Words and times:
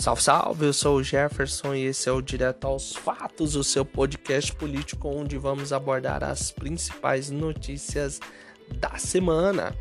Salve, 0.00 0.22
salve! 0.22 0.64
Eu 0.64 0.72
sou 0.72 0.96
o 0.96 1.02
Jefferson 1.02 1.74
e 1.74 1.84
esse 1.84 2.08
é 2.08 2.12
o 2.12 2.22
Direto 2.22 2.66
aos 2.66 2.94
Fatos, 2.94 3.54
o 3.54 3.62
seu 3.62 3.84
podcast 3.84 4.50
político 4.56 5.08
onde 5.08 5.36
vamos 5.36 5.74
abordar 5.74 6.24
as 6.24 6.50
principais 6.50 7.28
notícias 7.28 8.18
da 8.76 8.96
semana. 8.96 9.76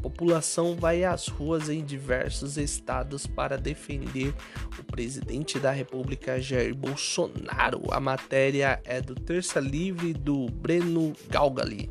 População 0.00 0.74
vai 0.74 1.04
às 1.04 1.28
ruas 1.28 1.68
em 1.68 1.84
diversos 1.84 2.56
estados 2.56 3.26
para 3.26 3.58
defender 3.58 4.34
o 4.78 4.82
presidente 4.82 5.58
da 5.58 5.70
República, 5.70 6.40
Jair 6.40 6.74
Bolsonaro. 6.74 7.82
A 7.90 8.00
matéria 8.00 8.80
é 8.82 9.02
do 9.02 9.14
Terça 9.14 9.60
Livre 9.60 10.14
do 10.14 10.46
Breno 10.46 11.12
Galgali. 11.28 11.90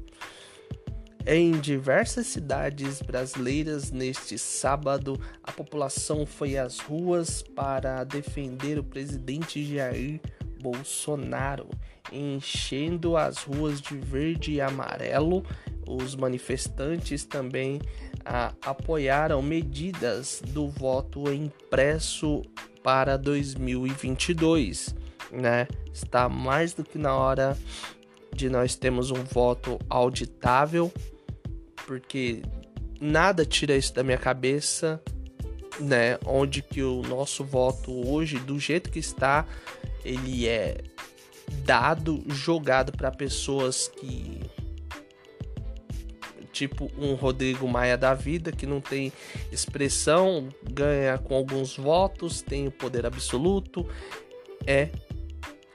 Em 1.25 1.51
diversas 1.51 2.27
cidades 2.27 3.01
brasileiras, 3.01 3.91
neste 3.91 4.37
sábado, 4.37 5.17
a 5.41 5.53
população 5.53 6.25
foi 6.25 6.57
às 6.57 6.79
ruas 6.79 7.41
para 7.41 8.03
defender 8.03 8.77
o 8.77 8.83
presidente 8.83 9.63
Jair 9.63 10.19
Bolsonaro, 10.61 11.69
enchendo 12.11 13.15
as 13.15 13.37
ruas 13.37 13.79
de 13.79 13.95
verde 13.95 14.53
e 14.53 14.61
amarelo. 14.61 15.45
Os 15.87 16.13
manifestantes 16.13 17.23
também 17.23 17.79
ah, 18.25 18.53
apoiaram 18.61 19.41
medidas 19.41 20.41
do 20.45 20.67
voto 20.67 21.31
impresso 21.31 22.41
para 22.83 23.15
2022, 23.17 24.93
né? 25.31 25.69
Está 25.93 26.27
mais 26.27 26.73
do 26.73 26.83
que 26.83 26.97
na 26.97 27.15
hora 27.15 27.57
de 28.35 28.49
nós 28.49 28.75
termos 28.75 29.09
um 29.09 29.23
voto 29.23 29.79
auditável 29.89 30.91
porque 31.85 32.41
nada 32.99 33.45
tira 33.45 33.75
isso 33.75 33.93
da 33.93 34.03
minha 34.03 34.17
cabeça, 34.17 35.01
né? 35.79 36.17
Onde 36.25 36.61
que 36.61 36.81
o 36.81 37.01
nosso 37.01 37.43
voto 37.43 37.91
hoje, 38.07 38.39
do 38.39 38.59
jeito 38.59 38.89
que 38.89 38.99
está, 38.99 39.45
ele 40.03 40.47
é 40.47 40.77
dado, 41.65 42.23
jogado 42.27 42.91
para 42.91 43.11
pessoas 43.11 43.87
que 43.87 44.39
tipo 46.51 46.91
um 46.99 47.15
Rodrigo 47.15 47.67
Maia 47.67 47.97
da 47.97 48.13
vida 48.13 48.51
que 48.51 48.67
não 48.67 48.79
tem 48.79 49.11
expressão, 49.51 50.49
ganha 50.71 51.17
com 51.17 51.35
alguns 51.35 51.75
votos, 51.75 52.43
tem 52.43 52.67
o 52.67 52.71
poder 52.71 53.05
absoluto, 53.05 53.87
é 54.65 54.89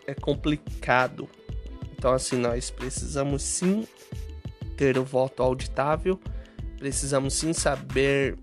é 0.07 0.15
complicado. 0.15 1.29
Então 1.93 2.13
assim, 2.13 2.37
nós 2.37 2.71
precisamos 2.71 3.43
sim 3.43 3.87
ter 4.79 4.97
o 4.97 5.05
voto 5.05 5.43
auditável, 5.43 6.19
precisamos 6.79 7.35
sim 7.35 7.53
saber 7.53 8.39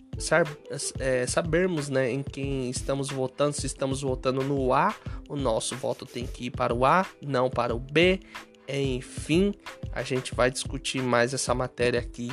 é, 1.00 1.26
sabermos 1.26 1.90
né, 1.90 2.12
em 2.12 2.22
quem 2.22 2.70
estamos 2.70 3.10
votando, 3.10 3.54
se 3.54 3.66
estamos 3.66 4.02
votando 4.02 4.44
no 4.44 4.74
A, 4.74 4.94
o 5.28 5.36
nosso 5.36 5.76
voto 5.76 6.06
tem 6.06 6.28
que 6.28 6.46
ir 6.46 6.52
para 6.52 6.74
o 6.74 6.86
A, 6.86 7.06
não 7.26 7.50
para 7.50 7.74
o 7.74 7.80
B. 7.80 8.20
Enfim, 8.68 9.54
a 9.92 10.04
gente 10.04 10.34
vai 10.34 10.50
discutir 10.52 11.02
mais 11.02 11.34
essa 11.34 11.54
matéria 11.54 12.00
aqui 12.00 12.32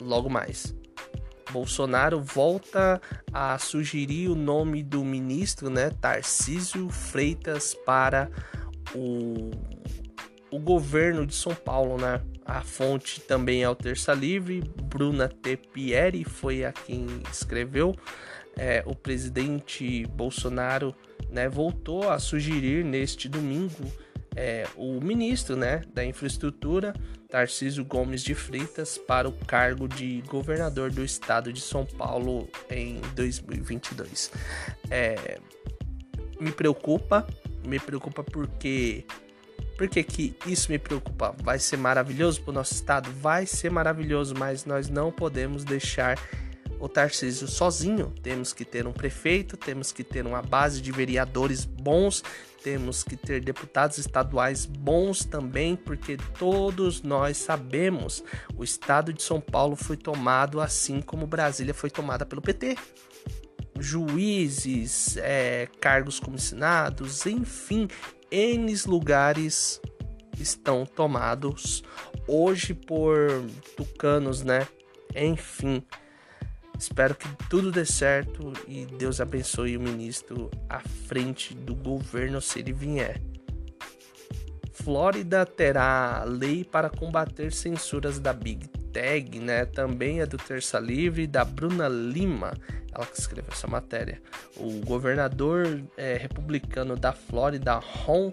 logo 0.00 0.28
mais. 0.28 0.74
Bolsonaro 1.50 2.20
volta 2.20 3.00
a 3.32 3.58
sugerir 3.58 4.28
o 4.28 4.34
nome 4.34 4.82
do 4.82 5.04
ministro, 5.04 5.68
né, 5.68 5.90
Tarcísio 5.90 6.88
Freitas, 6.88 7.74
para 7.74 8.30
o, 8.94 9.50
o 10.50 10.58
governo 10.58 11.26
de 11.26 11.34
São 11.34 11.54
Paulo, 11.54 11.96
né? 11.96 12.20
A 12.44 12.62
fonte 12.62 13.20
também 13.20 13.62
é 13.62 13.68
o 13.68 13.74
Terça 13.74 14.12
Livre. 14.12 14.62
Bruna 14.84 15.28
T. 15.28 15.56
Pieri 15.56 16.24
foi 16.24 16.64
a 16.64 16.72
quem 16.72 17.06
escreveu. 17.30 17.94
É, 18.56 18.82
o 18.84 18.94
presidente 18.94 20.04
Bolsonaro 20.06 20.94
né, 21.30 21.48
voltou 21.48 22.10
a 22.10 22.18
sugerir 22.18 22.84
neste 22.84 23.28
domingo 23.28 23.90
é, 24.36 24.66
o 24.76 25.00
ministro 25.00 25.56
né, 25.56 25.82
da 25.92 26.04
Infraestrutura, 26.04 26.94
Tarcísio 27.28 27.84
Gomes 27.84 28.22
de 28.22 28.34
Freitas, 28.34 28.98
para 28.98 29.28
o 29.28 29.32
cargo 29.32 29.88
de 29.88 30.22
governador 30.26 30.90
do 30.90 31.04
estado 31.04 31.52
de 31.52 31.60
São 31.60 31.84
Paulo 31.84 32.48
em 32.70 33.00
2022. 33.14 34.30
É, 34.90 35.38
me 36.40 36.52
preocupa, 36.52 37.26
me 37.66 37.78
preocupa 37.78 38.24
porque 38.24 39.04
por 39.80 39.88
que, 39.88 40.36
isso 40.44 40.70
me 40.70 40.78
preocupa? 40.78 41.34
Vai 41.42 41.58
ser 41.58 41.78
maravilhoso 41.78 42.42
para 42.42 42.50
o 42.50 42.52
nosso 42.52 42.74
estado? 42.74 43.10
Vai 43.12 43.46
ser 43.46 43.70
maravilhoso, 43.70 44.34
mas 44.36 44.66
nós 44.66 44.90
não 44.90 45.10
podemos 45.10 45.64
deixar 45.64 46.18
o 46.78 46.86
Tarcísio 46.86 47.48
sozinho. 47.48 48.12
Temos 48.22 48.52
que 48.52 48.62
ter 48.62 48.86
um 48.86 48.92
prefeito, 48.92 49.56
temos 49.56 49.90
que 49.90 50.04
ter 50.04 50.26
uma 50.26 50.42
base 50.42 50.82
de 50.82 50.92
vereadores 50.92 51.64
bons, 51.64 52.22
temos 52.62 53.02
que 53.02 53.16
ter 53.16 53.42
deputados 53.42 53.96
estaduais 53.96 54.66
bons 54.66 55.24
também, 55.24 55.76
porque 55.76 56.18
todos 56.38 57.00
nós 57.00 57.38
sabemos 57.38 58.22
o 58.58 58.62
estado 58.62 59.14
de 59.14 59.22
São 59.22 59.40
Paulo 59.40 59.76
foi 59.76 59.96
tomado 59.96 60.60
assim 60.60 61.00
como 61.00 61.26
Brasília 61.26 61.72
foi 61.72 61.88
tomada 61.88 62.26
pelo 62.26 62.42
PT. 62.42 62.76
Juízes, 63.78 65.16
é, 65.16 65.68
cargos 65.80 66.20
comissionados, 66.20 67.24
enfim, 67.24 67.88
N 68.30 68.72
lugares 68.86 69.80
estão 70.38 70.86
tomados 70.86 71.82
hoje 72.26 72.74
por 72.74 73.28
tucanos, 73.76 74.42
né? 74.42 74.66
Enfim, 75.14 75.82
espero 76.78 77.14
que 77.14 77.28
tudo 77.48 77.72
dê 77.72 77.84
certo 77.84 78.52
e 78.68 78.86
Deus 78.86 79.20
abençoe 79.20 79.76
o 79.76 79.80
ministro 79.80 80.50
à 80.68 80.80
frente 80.80 81.54
do 81.54 81.74
governo 81.74 82.40
se 82.40 82.60
ele 82.60 82.72
vier. 82.72 83.20
Flórida 84.72 85.44
terá 85.44 86.24
lei 86.24 86.64
para 86.64 86.88
combater 86.88 87.52
censuras 87.52 88.18
da 88.18 88.32
Big 88.32 88.66
Tag, 88.92 89.38
né? 89.38 89.66
Também 89.66 90.20
é 90.20 90.26
do 90.26 90.38
Terça 90.38 90.78
Livre 90.78 91.26
da 91.26 91.44
Bruna 91.44 91.88
Lima, 91.88 92.52
ela 92.92 93.06
que 93.06 93.18
escreveu 93.18 93.52
essa 93.52 93.66
matéria. 93.66 94.20
O 94.56 94.84
governador 94.84 95.82
é, 95.96 96.16
republicano 96.16 96.96
da 96.96 97.12
Flórida, 97.12 97.78
Ron 97.78 98.32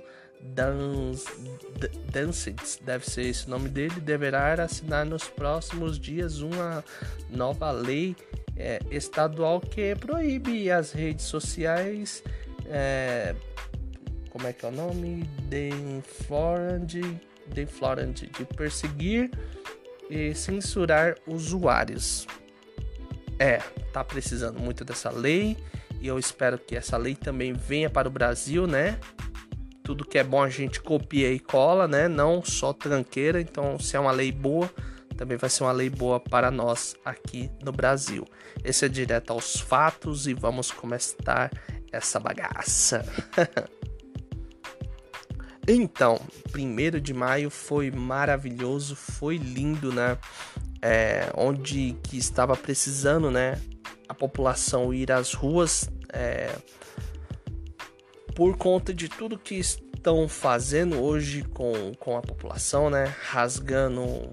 Dunsitz, 2.11 2.79
deve 2.83 3.09
ser 3.09 3.23
esse 3.23 3.47
o 3.47 3.49
nome 3.49 3.69
dele, 3.69 3.99
deverá 3.99 4.53
assinar 4.53 5.05
nos 5.05 5.27
próximos 5.27 5.99
dias 5.99 6.39
uma 6.39 6.83
nova 7.29 7.71
lei 7.71 8.15
é, 8.55 8.79
estadual 8.91 9.59
que 9.59 9.95
proíbe 9.95 10.71
as 10.71 10.91
redes 10.91 11.25
sociais. 11.25 12.23
É, 12.65 13.35
como 14.29 14.47
é 14.47 14.53
que 14.53 14.65
é 14.65 14.69
o 14.69 14.71
nome? 14.71 15.23
De 15.49 15.71
Florand, 16.03 16.85
de 16.85 18.45
perseguir 18.55 19.31
e 20.09 20.33
censurar 20.35 21.15
usuários. 21.25 22.27
É, 23.39 23.57
tá 23.93 24.03
precisando 24.03 24.59
muito 24.59 24.83
dessa 24.83 25.11
lei 25.11 25.55
e 25.99 26.07
eu 26.07 26.19
espero 26.19 26.57
que 26.57 26.75
essa 26.75 26.97
lei 26.97 27.15
também 27.15 27.53
venha 27.53 27.89
para 27.89 28.07
o 28.07 28.11
Brasil, 28.11 28.67
né? 28.67 28.99
Tudo 29.83 30.05
que 30.05 30.17
é 30.17 30.23
bom 30.23 30.43
a 30.43 30.49
gente 30.49 30.81
copia 30.81 31.31
e 31.31 31.39
cola, 31.39 31.87
né? 31.87 32.07
Não 32.07 32.43
só 32.43 32.73
tranqueira. 32.73 33.39
Então, 33.39 33.79
se 33.79 33.95
é 33.95 33.99
uma 33.99 34.11
lei 34.11 34.31
boa, 34.31 34.69
também 35.15 35.37
vai 35.37 35.49
ser 35.49 35.63
uma 35.63 35.71
lei 35.71 35.89
boa 35.89 36.19
para 36.19 36.51
nós 36.51 36.95
aqui 37.03 37.49
no 37.63 37.71
Brasil. 37.71 38.25
Esse 38.63 38.85
é 38.85 38.89
direto 38.89 39.31
aos 39.31 39.59
fatos 39.59 40.27
e 40.27 40.33
vamos 40.33 40.71
começar 40.71 41.49
essa 41.91 42.19
bagaça. 42.19 43.03
então, 45.67 46.19
1 46.53 46.99
de 46.99 47.13
maio 47.13 47.49
foi 47.49 47.89
maravilhoso, 47.89 48.95
foi 48.95 49.37
lindo, 49.37 49.91
né? 49.91 50.17
É, 50.81 51.31
onde 51.35 51.95
que 52.03 52.17
estava 52.17 52.55
precisando, 52.55 53.31
né, 53.31 53.59
a 54.07 54.13
população 54.13 54.93
ir 54.93 55.11
às 55.11 55.33
ruas 55.33 55.89
é, 56.13 56.55
por 58.35 58.57
conta 58.57 58.93
de 58.93 59.09
tudo 59.09 59.37
que 59.37 59.55
estão 59.55 60.27
fazendo 60.27 61.01
hoje 61.01 61.43
com, 61.43 61.93
com 61.99 62.17
a 62.17 62.21
população, 62.21 62.89
né, 62.89 63.13
rasgando 63.29 64.31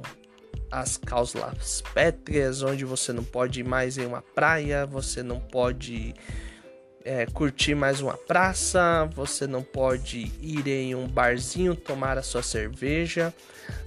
as 0.71 0.97
cláusulas 0.97 1.83
pétreas, 1.95 2.63
onde 2.63 2.85
você 2.85 3.13
não 3.13 3.25
pode 3.25 3.61
ir 3.61 3.65
mais 3.65 3.97
em 3.97 4.07
uma 4.07 4.21
praia, 4.21 4.85
você 4.85 5.23
não 5.23 5.39
pode 5.39 6.15
é, 7.05 7.27
curtir 7.27 7.75
mais 7.75 8.01
uma 8.01 8.17
praça, 8.17 9.09
você 9.15 9.47
não 9.47 9.63
pode 9.63 10.33
ir 10.41 10.67
em 10.67 10.95
um 10.95 11.07
barzinho 11.07 11.77
tomar 11.77 12.19
a 12.19 12.23
sua 12.23 12.43
cerveja, 12.43 13.33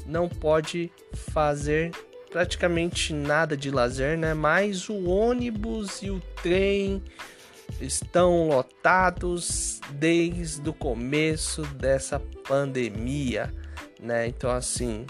não 0.05 0.29
pode 0.29 0.91
fazer 1.13 1.91
praticamente 2.37 3.15
nada 3.15 3.57
de 3.57 3.71
lazer, 3.71 4.15
né? 4.15 4.31
Mas 4.35 4.89
o 4.89 5.09
ônibus 5.09 6.03
e 6.03 6.11
o 6.11 6.19
trem 6.43 7.01
estão 7.81 8.49
lotados 8.49 9.81
desde 9.93 10.69
o 10.69 10.71
começo 10.71 11.63
dessa 11.63 12.19
pandemia, 12.47 13.51
né? 13.99 14.27
Então 14.27 14.51
assim, 14.51 15.07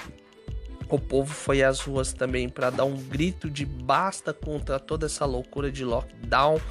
o 0.89 0.97
povo 0.97 1.33
foi 1.33 1.61
às 1.61 1.81
ruas 1.81 2.13
também 2.13 2.47
para 2.47 2.69
dar 2.69 2.85
um 2.85 2.95
grito 2.95 3.49
de 3.49 3.65
basta 3.65 4.33
contra 4.33 4.79
toda 4.79 5.05
essa 5.05 5.25
loucura 5.25 5.69
de 5.69 5.83
lockdown 5.83 6.61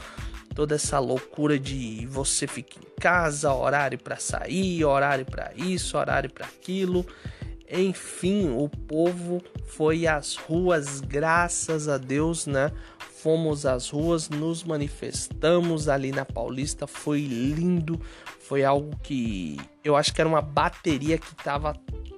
toda 0.55 0.75
essa 0.75 0.99
loucura 0.99 1.59
de 1.59 2.07
você 2.07 2.47
ficar 2.47 2.81
em 2.81 2.99
casa, 2.99 3.53
horário 3.53 3.99
para 3.99 4.17
sair, 4.17 4.83
horário 4.87 5.27
para 5.27 5.53
isso, 5.55 5.99
horário 5.99 6.31
para 6.31 6.47
aquilo. 6.47 7.07
Enfim, 7.71 8.51
o 8.57 8.69
povo 8.69 9.43
foi 9.67 10.07
às 10.07 10.37
ruas, 10.37 11.01
graças 11.01 11.89
a 11.89 11.99
Deus, 11.99 12.47
né? 12.47 12.71
Fomos 12.99 13.67
às 13.67 13.91
ruas, 13.91 14.29
nos 14.29 14.63
manifestamos 14.63 15.89
ali 15.89 16.13
na 16.13 16.25
Paulista, 16.25 16.87
foi 16.87 17.23
lindo, 17.23 18.01
foi 18.41 18.63
algo 18.63 18.97
que 19.03 19.57
eu 19.83 19.97
acho 19.97 20.15
que 20.15 20.21
era 20.21 20.29
uma 20.29 20.43
bateria 20.43 21.19
que 21.19 21.35
tava 21.35 21.75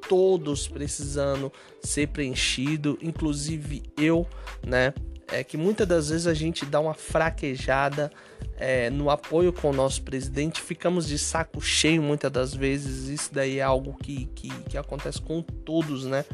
todos 0.09 0.69
precisando 0.69 1.53
ser 1.83 2.09
preenchido, 2.09 2.99
inclusive 3.01 3.83
eu, 3.97 4.27
né? 4.67 4.93
É 5.31 5.45
que 5.45 5.57
muitas 5.57 5.87
das 5.87 6.09
vezes 6.09 6.27
a 6.27 6.35
gente 6.35 6.65
dá 6.65 6.81
uma 6.81 6.95
fraquejada 6.95 8.11
é, 8.57 8.91
no 8.91 9.11
apoio 9.11 9.53
com 9.53 9.71
o 9.71 9.73
nosso 9.73 10.03
presidente, 10.03 10.61
ficamos 10.61 11.07
de 11.07 11.19
saco 11.19 11.61
cheio 11.61 12.03
muitas 12.03 12.31
das 12.31 12.55
vezes. 12.55 13.09
Isso 13.09 13.33
daí 13.33 13.59
é 13.59 13.63
algo 13.63 13.95
que, 14.03 14.27
que, 14.35 14.49
que 14.65 14.79
acontece 14.79 15.21
com 15.21 15.43
todos, 15.43 16.05
né? 16.07 16.25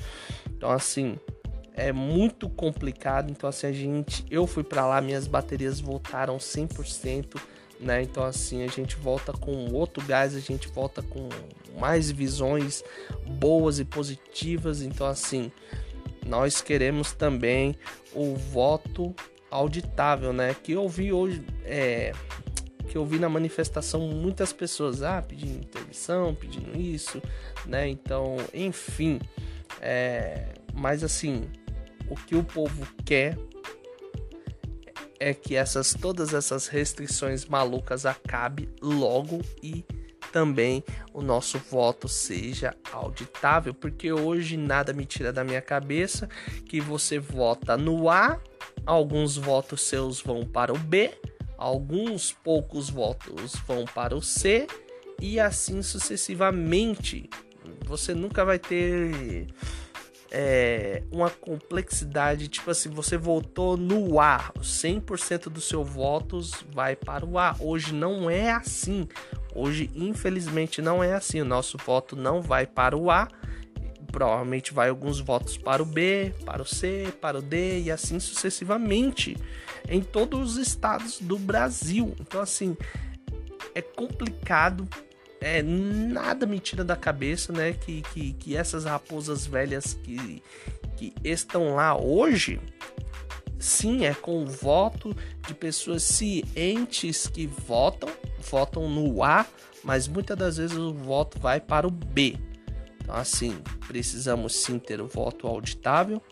Então, 0.56 0.70
assim, 0.70 1.18
é 1.74 1.92
muito 1.92 2.48
complicado. 2.48 3.30
Então, 3.30 3.48
assim, 3.48 3.66
a 3.66 3.72
gente, 3.72 4.24
eu 4.30 4.46
fui 4.46 4.62
para 4.62 4.86
lá, 4.86 5.00
minhas 5.00 5.26
baterias 5.26 5.80
voltaram 5.80 6.38
100%, 6.38 7.40
né? 7.80 8.02
Então, 8.02 8.24
assim, 8.24 8.62
a 8.62 8.68
gente 8.68 8.96
volta 8.96 9.32
com 9.32 9.72
outro 9.72 10.02
gás, 10.04 10.34
a 10.34 10.40
gente 10.40 10.68
volta 10.68 11.02
com 11.02 11.28
mais 11.78 12.10
visões 12.10 12.82
boas 13.26 13.78
e 13.80 13.84
positivas. 13.84 14.82
Então, 14.82 15.06
assim, 15.06 15.50
nós 16.26 16.60
queremos 16.60 17.12
também 17.12 17.76
o 18.12 18.34
voto 18.34 19.14
auditável, 19.50 20.32
né? 20.32 20.54
Que 20.54 20.72
eu 20.72 20.88
vi 20.88 21.12
hoje, 21.12 21.44
é, 21.64 22.12
que 22.88 22.96
eu 22.96 23.04
vi 23.04 23.18
na 23.18 23.28
manifestação 23.28 24.00
muitas 24.00 24.52
pessoas 24.52 25.02
ah, 25.02 25.22
pedindo 25.22 25.64
interdição, 25.64 26.34
pedindo 26.34 26.76
isso, 26.78 27.22
né? 27.66 27.88
Então, 27.88 28.36
enfim, 28.52 29.20
é, 29.80 30.54
mas 30.74 31.04
assim, 31.04 31.48
o 32.08 32.16
que 32.16 32.34
o 32.34 32.42
povo 32.42 32.86
quer 33.04 33.36
é 35.20 35.32
que 35.32 35.54
essas 35.54 35.94
todas 35.94 36.34
essas 36.34 36.66
restrições 36.66 37.46
malucas 37.46 38.04
acabe 38.04 38.68
logo 38.82 39.40
e 39.62 39.84
também 40.34 40.82
o 41.12 41.22
nosso 41.22 41.58
voto 41.58 42.08
seja 42.08 42.74
auditável, 42.92 43.72
porque 43.72 44.12
hoje 44.12 44.56
nada 44.56 44.92
me 44.92 45.06
tira 45.06 45.32
da 45.32 45.44
minha 45.44 45.62
cabeça 45.62 46.28
que 46.68 46.80
você 46.80 47.20
vota 47.20 47.76
no 47.76 48.10
A 48.10 48.40
alguns 48.84 49.36
votos 49.36 49.82
seus 49.82 50.20
vão 50.20 50.44
para 50.44 50.72
o 50.72 50.78
B, 50.78 51.12
alguns 51.56 52.32
poucos 52.32 52.90
votos 52.90 53.54
vão 53.64 53.84
para 53.84 54.16
o 54.16 54.20
C 54.20 54.66
e 55.20 55.38
assim 55.38 55.82
sucessivamente. 55.82 57.30
Você 57.86 58.12
nunca 58.12 58.44
vai 58.44 58.58
ter 58.58 59.46
é, 60.32 61.04
uma 61.12 61.30
complexidade, 61.30 62.48
tipo 62.48 62.68
assim, 62.72 62.88
você 62.88 63.16
votou 63.16 63.76
no 63.76 64.18
A, 64.18 64.52
100% 64.58 65.44
dos 65.44 65.68
seus 65.68 65.88
votos 65.88 66.64
vai 66.72 66.96
para 66.96 67.24
o 67.24 67.38
A. 67.38 67.54
Hoje 67.60 67.94
não 67.94 68.28
é 68.28 68.50
assim. 68.50 69.06
Hoje, 69.54 69.90
infelizmente, 69.94 70.82
não 70.82 71.02
é 71.02 71.14
assim. 71.14 71.40
O 71.40 71.44
nosso 71.44 71.78
voto 71.78 72.16
não 72.16 72.42
vai 72.42 72.66
para 72.66 72.96
o 72.96 73.10
A 73.10 73.28
provavelmente 74.14 74.72
vai 74.72 74.90
alguns 74.90 75.18
votos 75.18 75.58
para 75.58 75.82
o 75.82 75.84
B, 75.84 76.32
para 76.46 76.62
o 76.62 76.64
C, 76.64 77.12
para 77.20 77.40
o 77.40 77.42
D 77.42 77.80
e 77.80 77.90
assim 77.90 78.20
sucessivamente 78.20 79.36
em 79.88 80.00
todos 80.00 80.52
os 80.52 80.56
estados 80.56 81.18
do 81.20 81.36
Brasil. 81.36 82.14
Então 82.20 82.40
assim, 82.40 82.76
é 83.74 83.82
complicado, 83.82 84.88
é 85.40 85.62
nada 85.62 86.46
me 86.46 86.60
tira 86.60 86.84
da 86.84 86.94
cabeça, 86.94 87.52
né, 87.52 87.72
que, 87.72 88.02
que, 88.14 88.32
que 88.34 88.56
essas 88.56 88.84
raposas 88.84 89.46
velhas 89.46 89.94
que, 89.94 90.40
que 90.96 91.12
estão 91.24 91.74
lá 91.74 92.00
hoje, 92.00 92.60
sim, 93.58 94.06
é 94.06 94.14
com 94.14 94.44
o 94.44 94.46
voto 94.46 95.14
de 95.44 95.54
pessoas 95.54 96.04
cientes 96.04 97.26
que 97.26 97.48
votam, 97.48 98.08
votam 98.50 98.88
no 98.88 99.22
A, 99.22 99.46
mas 99.82 100.08
muitas 100.08 100.36
das 100.36 100.56
vezes 100.56 100.76
o 100.76 100.92
voto 100.92 101.38
vai 101.38 101.60
para 101.60 101.86
o 101.86 101.90
B. 101.90 102.36
Então, 103.00 103.14
assim, 103.14 103.56
precisamos 103.86 104.56
sim 104.56 104.78
ter 104.78 105.00
o 105.00 105.06
voto 105.06 105.46
auditável. 105.46 106.22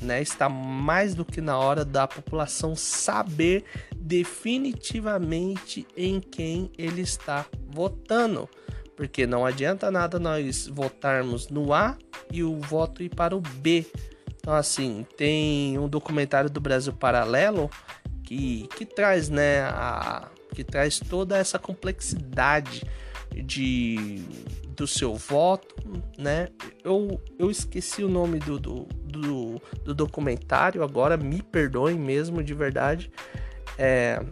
Né? 0.00 0.22
Está 0.22 0.48
mais 0.48 1.14
do 1.14 1.24
que 1.24 1.40
na 1.40 1.58
hora 1.58 1.84
da 1.84 2.06
população 2.06 2.76
saber 2.76 3.64
definitivamente 3.96 5.86
em 5.96 6.20
quem 6.20 6.70
ele 6.78 7.00
está 7.00 7.46
votando. 7.68 8.48
Porque 8.96 9.26
não 9.26 9.44
adianta 9.44 9.90
nada 9.90 10.18
nós 10.18 10.68
votarmos 10.68 11.48
no 11.48 11.72
A 11.72 11.96
e 12.32 12.42
o 12.42 12.60
voto 12.60 13.02
ir 13.02 13.10
para 13.10 13.36
o 13.36 13.40
B. 13.40 13.84
Então, 14.38 14.54
assim, 14.54 15.04
tem 15.16 15.76
um 15.76 15.88
documentário 15.88 16.48
do 16.48 16.60
Brasil 16.60 16.92
Paralelo 16.92 17.68
que, 18.22 18.68
que 18.76 18.86
traz, 18.86 19.28
né, 19.28 19.62
a, 19.62 20.28
que 20.56 20.64
traz 20.64 20.98
toda 20.98 21.36
essa 21.36 21.58
complexidade 21.58 22.82
de 23.30 24.24
do 24.74 24.86
seu 24.86 25.14
voto, 25.14 25.74
né? 26.18 26.48
Eu, 26.84 27.18
eu 27.38 27.50
esqueci 27.50 28.04
o 28.04 28.08
nome 28.08 28.38
do, 28.40 28.58
do, 28.58 28.86
do, 29.04 29.62
do 29.82 29.94
documentário, 29.94 30.82
agora 30.82 31.16
me 31.16 31.40
perdoem 31.40 31.98
mesmo, 31.98 32.42
de 32.42 32.52
verdade. 32.52 33.10
É, 33.78 34.22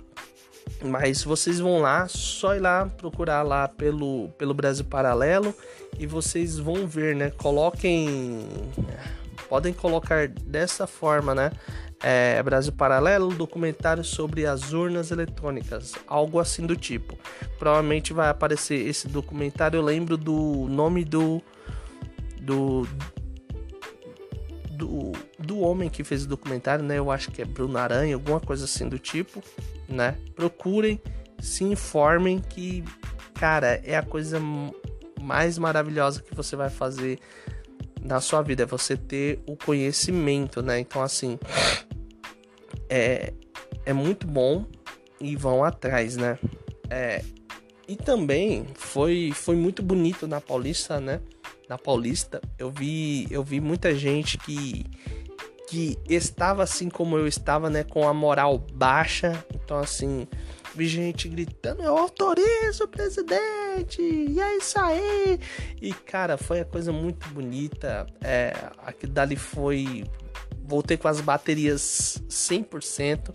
mas 0.82 1.24
vocês 1.24 1.58
vão 1.60 1.80
lá, 1.80 2.06
só 2.08 2.54
ir 2.54 2.60
lá 2.60 2.86
procurar 2.86 3.42
lá 3.42 3.66
pelo, 3.68 4.28
pelo 4.36 4.52
Brasil 4.52 4.84
Paralelo 4.84 5.54
e 5.98 6.06
vocês 6.06 6.58
vão 6.58 6.86
ver, 6.86 7.16
né? 7.16 7.30
Coloquem. 7.30 8.46
Podem 9.48 9.72
colocar 9.72 10.28
dessa 10.28 10.86
forma, 10.86 11.34
né? 11.34 11.52
É, 12.06 12.42
Brasil 12.42 12.70
Paralelo, 12.70 13.32
documentário 13.32 14.04
sobre 14.04 14.44
as 14.44 14.74
urnas 14.74 15.10
eletrônicas, 15.10 15.94
algo 16.06 16.38
assim 16.38 16.66
do 16.66 16.76
tipo. 16.76 17.18
Provavelmente 17.58 18.12
vai 18.12 18.28
aparecer 18.28 18.74
esse 18.86 19.08
documentário. 19.08 19.78
Eu 19.78 19.82
lembro 19.82 20.18
do 20.18 20.66
nome 20.68 21.02
do 21.02 21.42
do 22.42 22.86
do, 24.70 25.12
do 25.38 25.60
homem 25.60 25.88
que 25.88 26.04
fez 26.04 26.26
o 26.26 26.28
documentário, 26.28 26.84
né? 26.84 26.98
Eu 26.98 27.10
acho 27.10 27.30
que 27.30 27.40
é 27.40 27.44
Bruno 27.46 27.78
Aranha, 27.78 28.16
alguma 28.16 28.38
coisa 28.38 28.66
assim 28.66 28.86
do 28.86 28.98
tipo, 28.98 29.42
né? 29.88 30.18
Procurem, 30.36 31.00
se 31.38 31.64
informem 31.64 32.38
que, 32.38 32.84
cara, 33.32 33.80
é 33.82 33.96
a 33.96 34.02
coisa 34.02 34.38
mais 35.22 35.56
maravilhosa 35.56 36.20
que 36.20 36.34
você 36.34 36.54
vai 36.54 36.68
fazer 36.68 37.18
na 38.02 38.20
sua 38.20 38.42
vida, 38.42 38.64
é 38.64 38.66
você 38.66 38.94
ter 38.94 39.42
o 39.46 39.56
conhecimento, 39.56 40.60
né? 40.60 40.78
Então, 40.78 41.02
assim, 41.02 41.38
é, 42.88 43.32
é 43.84 43.92
muito 43.92 44.26
bom 44.26 44.64
e 45.20 45.36
vão 45.36 45.64
atrás, 45.64 46.16
né? 46.16 46.38
É, 46.90 47.22
e 47.86 47.96
também 47.96 48.66
foi, 48.74 49.32
foi 49.34 49.56
muito 49.56 49.82
bonito 49.82 50.26
na 50.26 50.40
Paulista, 50.40 51.00
né? 51.00 51.20
Na 51.68 51.78
Paulista, 51.78 52.40
eu 52.58 52.70
vi, 52.70 53.26
eu 53.30 53.42
vi 53.42 53.60
muita 53.60 53.94
gente 53.94 54.36
que, 54.38 54.84
que 55.68 55.96
estava 56.08 56.62
assim 56.62 56.88
como 56.88 57.16
eu 57.16 57.26
estava, 57.26 57.70
né? 57.70 57.84
Com 57.84 58.06
a 58.06 58.14
moral 58.14 58.58
baixa. 58.58 59.44
Então, 59.54 59.78
assim, 59.78 60.26
vi 60.74 60.86
gente 60.86 61.28
gritando: 61.28 61.82
Eu 61.82 61.96
autorizo, 61.96 62.88
presidente! 62.88 64.02
E 64.02 64.40
é 64.40 64.56
isso 64.56 64.78
aí! 64.78 65.40
E, 65.80 65.92
cara, 65.92 66.36
foi 66.36 66.60
a 66.60 66.64
coisa 66.64 66.92
muito 66.92 67.28
bonita. 67.28 68.06
É, 68.22 68.52
aquilo 68.78 69.12
dali 69.12 69.36
foi 69.36 70.04
voltei 70.66 70.96
com 70.96 71.08
as 71.08 71.20
baterias 71.20 72.22
100%, 72.28 73.34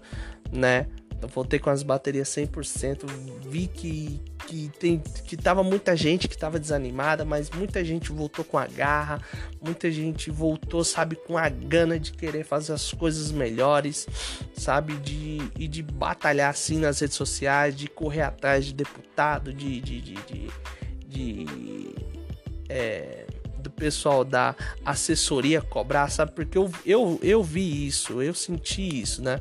né? 0.52 0.88
voltei 1.28 1.60
com 1.60 1.70
as 1.70 1.84
baterias 1.84 2.30
100%, 2.30 3.06
vi 3.50 3.68
que 3.68 4.22
que 4.48 4.72
tem 4.80 4.98
que 5.00 5.38
tava 5.38 5.62
muita 5.62 5.96
gente 5.96 6.28
que 6.28 6.36
tava 6.36 6.60
desanimada, 6.60 7.24
mas 7.24 7.52
muita 7.52 7.86
gente 7.86 8.12
voltou 8.12 8.44
com 8.44 8.58
a 8.58 8.66
garra, 8.66 9.22
muita 9.62 9.92
gente 9.92 10.32
voltou, 10.32 10.84
sabe, 10.84 11.16
com 11.16 11.38
a 11.38 11.48
gana 11.50 12.00
de 12.00 12.12
querer 12.12 12.44
fazer 12.44 12.74
as 12.74 12.92
coisas 12.92 13.32
melhores, 13.32 14.08
sabe, 14.56 14.96
de 14.96 15.40
e 15.56 15.68
de 15.68 15.84
batalhar 15.84 16.50
assim 16.50 16.80
nas 16.80 17.00
redes 17.00 17.16
sociais, 17.16 17.76
de 17.76 17.88
correr 17.88 18.22
atrás 18.22 18.66
de 18.66 18.74
deputado, 18.74 19.54
de 19.54 19.80
de, 19.82 20.02
de, 20.02 20.16
de, 20.16 20.50
de 21.08 21.96
é, 22.68 23.26
do 23.60 23.70
pessoal 23.70 24.24
da 24.24 24.56
assessoria 24.86 25.62
cobrar, 25.62 26.10
sabe? 26.10 26.32
Porque 26.32 26.58
eu, 26.58 26.72
eu, 26.86 27.20
eu 27.22 27.44
vi 27.44 27.86
isso, 27.88 28.22
eu 28.22 28.34
senti 28.34 29.02
isso, 29.02 29.22
né? 29.22 29.40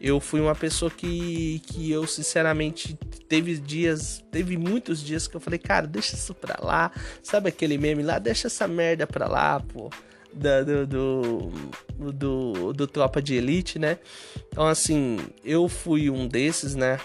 Eu 0.00 0.18
fui 0.18 0.40
uma 0.40 0.54
pessoa 0.54 0.90
que, 0.90 1.62
que 1.66 1.90
eu, 1.90 2.06
sinceramente, 2.08 2.98
teve 3.28 3.56
dias, 3.56 4.22
teve 4.32 4.56
muitos 4.56 5.00
dias 5.00 5.28
que 5.28 5.36
eu 5.36 5.40
falei, 5.40 5.60
cara, 5.60 5.86
deixa 5.86 6.16
isso 6.16 6.34
pra 6.34 6.58
lá. 6.60 6.90
Sabe 7.22 7.48
aquele 7.48 7.78
meme 7.78 8.02
lá? 8.02 8.18
Deixa 8.18 8.48
essa 8.48 8.66
merda 8.66 9.06
pra 9.06 9.28
lá, 9.28 9.60
pô. 9.60 9.90
do, 10.34 10.86
do, 10.86 12.12
do, 12.12 12.72
do 12.72 12.86
Tropa 12.88 13.22
de 13.22 13.34
Elite, 13.34 13.78
né? 13.78 13.98
Então, 14.48 14.66
assim, 14.66 15.18
eu 15.44 15.68
fui 15.68 16.10
um 16.10 16.26
desses, 16.26 16.74
né? 16.74 16.98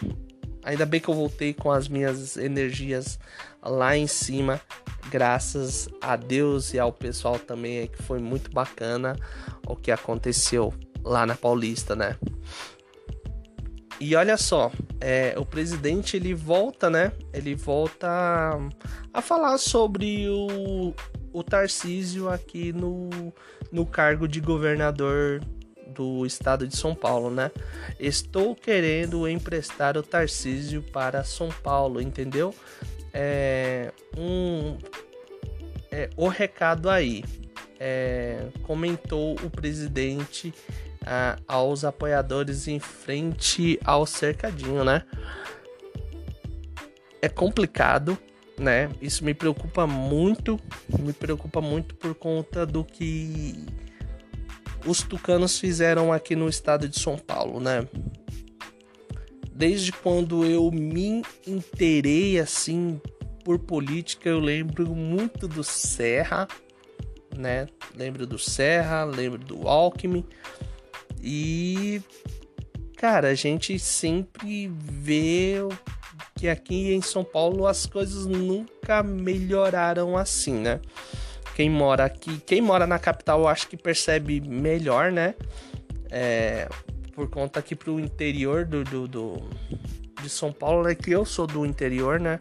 Ainda 0.63 0.85
bem 0.85 0.99
que 0.99 1.07
eu 1.07 1.13
voltei 1.13 1.53
com 1.53 1.71
as 1.71 1.87
minhas 1.87 2.35
energias 2.35 3.19
lá 3.67 3.97
em 3.97 4.07
cima, 4.07 4.61
graças 5.09 5.87
a 6.01 6.15
Deus 6.15 6.73
e 6.73 6.79
ao 6.79 6.91
pessoal 6.91 7.37
também 7.37 7.87
que 7.87 8.01
foi 8.03 8.19
muito 8.19 8.51
bacana 8.51 9.15
o 9.67 9.75
que 9.75 9.91
aconteceu 9.91 10.73
lá 11.03 11.25
na 11.25 11.35
Paulista, 11.35 11.95
né? 11.95 12.15
E 13.99 14.15
olha 14.15 14.37
só, 14.37 14.71
é, 15.01 15.33
o 15.37 15.45
presidente 15.45 16.17
ele 16.17 16.33
volta, 16.33 16.89
né? 16.89 17.11
Ele 17.33 17.55
volta 17.55 18.07
a 19.11 19.21
falar 19.21 19.57
sobre 19.57 20.29
o, 20.29 20.93
o 21.33 21.43
Tarcísio 21.43 22.29
aqui 22.29 22.71
no, 22.71 23.09
no 23.71 23.85
cargo 23.85 24.27
de 24.27 24.39
governador 24.39 25.41
do 25.87 26.25
estado 26.27 26.67
de 26.67 26.77
São 26.77 26.93
Paulo, 26.93 27.31
né? 27.31 27.49
Estou 27.99 28.55
querendo 28.55 29.27
emprestar 29.27 29.97
o 29.97 30.03
Tarcísio 30.03 30.83
para 30.83 31.23
São 31.23 31.49
Paulo, 31.49 31.99
entendeu? 31.99 32.53
É, 33.19 33.91
um, 34.15 34.77
é, 35.91 36.07
o 36.15 36.27
recado 36.27 36.87
aí. 36.87 37.23
É, 37.79 38.47
comentou 38.63 39.35
o 39.43 39.51
presidente 39.51 40.51
ah, 41.05 41.37
aos 41.47 41.85
apoiadores 41.85 42.67
em 42.67 42.79
frente 42.79 43.79
ao 43.83 44.05
cercadinho, 44.05 44.83
né? 44.83 45.03
É 47.21 47.29
complicado, 47.29 48.17
né? 48.57 48.89
Isso 48.99 49.23
me 49.23 49.33
preocupa 49.33 49.85
muito, 49.85 50.59
me 50.99 51.13
preocupa 51.13 51.61
muito 51.61 51.95
por 51.95 52.15
conta 52.15 52.65
do 52.65 52.83
que 52.83 53.63
os 54.85 55.03
tucanos 55.03 55.59
fizeram 55.59 56.11
aqui 56.11 56.35
no 56.35 56.49
estado 56.49 56.89
de 56.89 56.99
São 56.99 57.17
Paulo, 57.17 57.59
né? 57.59 57.87
Desde 59.57 59.91
quando 59.91 60.45
eu 60.45 60.69
me 60.69 61.23
inteirei 61.47 62.39
assim 62.39 63.01
por 63.43 63.57
política, 63.57 64.29
eu 64.29 64.39
lembro 64.39 64.93
muito 64.93 65.47
do 65.47 65.63
Serra, 65.63 66.47
né? 67.35 67.65
Lembro 67.95 68.27
do 68.27 68.37
Serra, 68.37 69.03
lembro 69.03 69.39
do 69.39 69.67
Alckmin. 69.67 70.23
E 71.23 71.99
cara, 72.97 73.29
a 73.29 73.33
gente 73.33 73.79
sempre 73.79 74.71
vê 74.71 75.55
que 76.35 76.47
aqui 76.47 76.93
em 76.93 77.01
São 77.01 77.23
Paulo 77.23 77.65
as 77.65 77.87
coisas 77.87 78.27
nunca 78.27 79.01
melhoraram 79.01 80.15
assim, 80.15 80.53
né? 80.53 80.79
Quem 81.55 81.67
mora 81.67 82.05
aqui, 82.05 82.39
quem 82.45 82.61
mora 82.61 82.85
na 82.85 82.99
capital, 82.99 83.47
acho 83.47 83.67
que 83.67 83.75
percebe 83.75 84.39
melhor, 84.39 85.11
né? 85.11 85.33
É, 86.11 86.69
por 87.17 87.27
conta 87.27 87.59
aqui 87.59 87.75
pro 87.75 87.99
interior 87.99 88.63
do, 88.63 88.83
do, 88.83 89.07
do 89.07 89.49
de 90.21 90.29
São 90.29 90.53
Paulo, 90.53 90.83
né? 90.83 90.93
Que 90.93 91.09
eu 91.09 91.25
sou 91.25 91.47
do 91.47 91.65
interior, 91.65 92.19
né? 92.19 92.39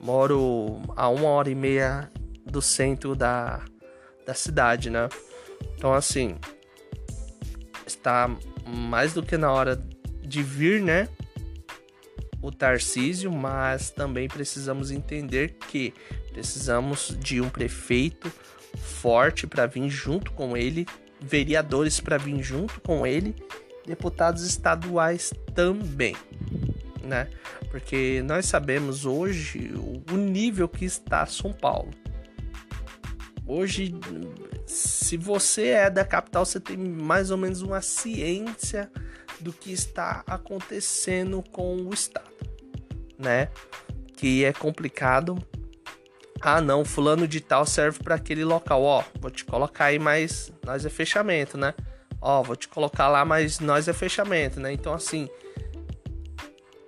Moro 0.00 0.80
a 0.94 1.08
uma 1.08 1.28
hora 1.30 1.50
e 1.50 1.56
meia 1.56 2.08
do 2.46 2.62
centro 2.62 3.16
da, 3.16 3.60
da 4.24 4.32
cidade, 4.32 4.90
né? 4.90 5.08
Então, 5.74 5.92
assim, 5.92 6.36
está 7.84 8.30
mais 8.64 9.12
do 9.12 9.24
que 9.24 9.36
na 9.36 9.50
hora 9.50 9.74
de 10.20 10.40
vir, 10.40 10.80
né? 10.80 11.08
O 12.40 12.52
Tarcísio, 12.52 13.32
mas 13.32 13.90
também 13.90 14.28
precisamos 14.28 14.92
entender 14.92 15.56
que 15.68 15.92
precisamos 16.32 17.16
de 17.18 17.40
um 17.40 17.48
prefeito 17.48 18.30
forte 18.78 19.48
para 19.48 19.66
vir 19.66 19.90
junto 19.90 20.30
com 20.30 20.56
ele, 20.56 20.86
vereadores 21.20 21.98
para 21.98 22.18
vir 22.18 22.40
junto 22.40 22.80
com 22.82 23.04
ele, 23.04 23.34
deputados 23.86 24.42
estaduais 24.44 25.32
também, 25.54 26.16
né? 27.02 27.28
Porque 27.70 28.22
nós 28.24 28.46
sabemos 28.46 29.06
hoje 29.06 29.72
o 30.10 30.16
nível 30.16 30.68
que 30.68 30.84
está 30.84 31.24
São 31.26 31.52
Paulo. 31.52 31.90
Hoje, 33.46 33.94
se 34.66 35.16
você 35.16 35.68
é 35.68 35.90
da 35.90 36.04
capital, 36.04 36.44
você 36.44 36.60
tem 36.60 36.76
mais 36.76 37.30
ou 37.30 37.36
menos 37.36 37.62
uma 37.62 37.80
ciência 37.80 38.90
do 39.40 39.52
que 39.52 39.72
está 39.72 40.22
acontecendo 40.26 41.42
com 41.50 41.76
o 41.76 41.92
estado, 41.92 42.30
né? 43.18 43.48
Que 44.16 44.44
é 44.44 44.52
complicado 44.52 45.36
ah, 46.44 46.60
não, 46.60 46.84
fulano 46.84 47.28
de 47.28 47.40
tal 47.40 47.64
serve 47.64 48.00
para 48.02 48.16
aquele 48.16 48.44
local. 48.44 48.82
Ó, 48.82 49.04
vou 49.20 49.30
te 49.30 49.44
colocar 49.44 49.86
aí, 49.86 49.98
mas 49.98 50.52
nós 50.66 50.84
é 50.84 50.90
fechamento, 50.90 51.56
né? 51.56 51.72
Ó, 52.22 52.40
vou 52.40 52.54
te 52.54 52.68
colocar 52.68 53.08
lá, 53.08 53.24
mas 53.24 53.58
nós 53.58 53.88
é 53.88 53.92
fechamento, 53.92 54.60
né? 54.60 54.72
Então, 54.72 54.94
assim, 54.94 55.28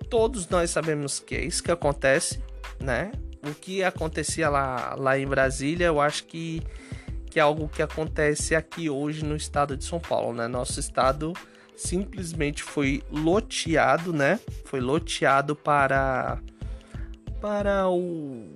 todos 0.09 0.47
nós 0.47 0.69
sabemos 0.69 1.19
que 1.19 1.35
é 1.35 1.43
isso 1.43 1.61
que 1.61 1.71
acontece, 1.71 2.41
né? 2.79 3.11
O 3.45 3.53
que 3.53 3.83
acontecia 3.83 4.49
lá, 4.49 4.95
lá 4.97 5.19
em 5.19 5.27
Brasília, 5.27 5.87
eu 5.87 5.99
acho 5.99 6.23
que, 6.23 6.63
que 7.29 7.37
é 7.37 7.41
algo 7.41 7.67
que 7.67 7.81
acontece 7.81 8.55
aqui 8.55 8.89
hoje 8.89 9.25
no 9.25 9.35
estado 9.35 9.75
de 9.75 9.83
São 9.83 9.99
Paulo, 9.99 10.33
né? 10.33 10.47
Nosso 10.47 10.79
estado 10.79 11.33
simplesmente 11.75 12.63
foi 12.63 13.03
loteado, 13.11 14.13
né? 14.13 14.39
Foi 14.63 14.79
loteado 14.79 15.53
para 15.53 16.39
para 17.41 17.87
o 17.89 18.55